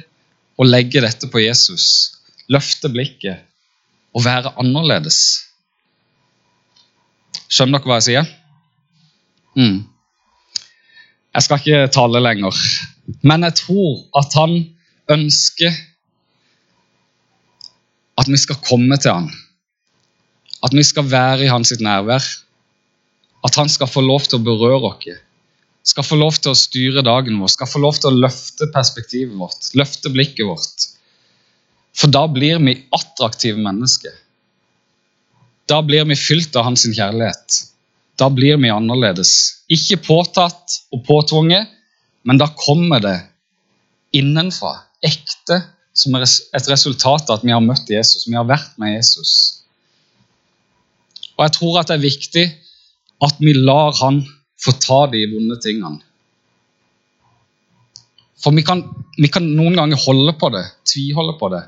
å 0.58 0.68
legge 0.68 1.02
dette 1.02 1.30
på 1.34 1.42
Jesus. 1.42 1.88
Løfte 2.54 2.92
blikket 2.94 3.42
og 4.14 4.26
være 4.28 4.54
annerledes. 4.62 5.20
Skjønner 7.48 7.80
dere 7.80 7.90
hva 7.90 8.00
jeg 8.00 8.08
sier? 8.10 8.32
Mm. 9.58 9.82
Jeg 11.38 11.46
skal 11.46 11.62
ikke 11.62 11.92
tale 11.94 12.22
lenger, 12.22 12.62
men 13.26 13.46
jeg 13.46 13.58
tror 13.60 13.92
at 14.18 14.34
han 14.38 14.56
ønsker 15.14 15.76
at 18.18 18.30
vi 18.32 18.40
skal 18.42 18.58
komme 18.66 18.98
til 18.98 19.14
han. 19.14 19.30
At 20.66 20.74
vi 20.74 20.84
skal 20.84 21.08
være 21.12 21.46
i 21.46 21.52
hans 21.52 21.74
nærvær. 21.80 22.26
At 23.46 23.60
han 23.60 23.70
skal 23.70 23.90
få 23.90 24.02
lov 24.06 24.26
til 24.28 24.40
å 24.40 24.46
berøre 24.46 24.92
oss. 24.92 25.24
Skal 25.88 26.04
få 26.04 26.18
lov 26.20 26.36
til 26.42 26.52
å 26.52 26.60
styre 26.60 27.04
dagen 27.06 27.38
vår, 27.40 27.54
skal 27.54 27.70
få 27.72 27.80
lov 27.80 27.96
til 27.96 28.10
å 28.10 28.20
løfte 28.26 28.68
perspektivet 28.74 29.38
vårt, 29.40 29.70
løfte 29.80 30.12
blikket 30.12 30.44
vårt. 30.44 30.84
For 31.96 32.12
da 32.12 32.26
blir 32.28 32.60
vi 32.60 32.74
attraktive 32.92 33.62
mennesker. 33.64 34.12
Da 35.72 35.80
blir 35.88 36.04
vi 36.10 36.20
fylt 36.20 36.60
av 36.60 36.68
hans 36.68 36.84
kjærlighet 36.84 37.62
da 38.18 38.30
blir 38.34 38.58
vi 38.58 38.74
annerledes. 38.74 39.32
Ikke 39.70 40.00
påtatt 40.02 40.80
og 40.94 41.04
påtvunget, 41.08 41.70
men 42.26 42.40
da 42.42 42.50
kommer 42.58 43.02
det 43.04 43.18
innenfra. 44.18 44.74
Ekte, 45.06 45.62
som 45.94 46.18
er 46.18 46.26
et 46.26 46.70
resultat 46.70 47.30
av 47.30 47.38
at 47.38 47.46
vi 47.46 47.54
har 47.54 47.64
møtt 47.64 47.90
Jesus, 47.90 48.26
vi 48.28 48.38
har 48.38 48.48
vært 48.50 48.74
med 48.82 48.96
Jesus. 48.96 49.62
Og 51.38 51.46
Jeg 51.46 51.54
tror 51.60 51.80
at 51.80 51.90
det 51.90 51.98
er 51.98 52.06
viktig 52.06 52.46
at 53.28 53.40
vi 53.42 53.54
lar 53.54 53.94
han 54.02 54.22
få 54.62 54.74
ta 54.82 55.06
de 55.12 55.24
vonde 55.32 55.58
tingene. 55.62 56.02
For 58.42 58.54
vi 58.54 58.64
kan, 58.66 58.84
vi 59.18 59.30
kan 59.34 59.46
noen 59.58 59.78
ganger 59.78 60.02
holde 60.02 60.34
på 60.38 60.50
det, 60.54 60.64
tviholde 60.86 61.38
på 61.40 61.50
det, 61.54 61.64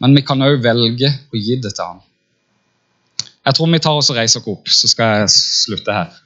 men 0.00 0.16
vi 0.16 0.24
kan 0.24 0.44
òg 0.44 0.60
velge 0.64 1.08
å 1.08 1.40
gi 1.40 1.58
det 1.60 1.74
til 1.76 1.84
han. 1.84 2.00
Jeg 3.48 3.56
tror 3.56 3.70
vi 3.72 3.80
tar 3.80 3.96
oss 3.96 4.10
og 4.12 4.18
reiser 4.18 4.40
oss 4.40 4.52
opp, 4.52 4.68
så 4.68 4.88
skal 4.90 5.22
jeg 5.22 5.32
slutte 5.34 5.94
her. 5.96 6.18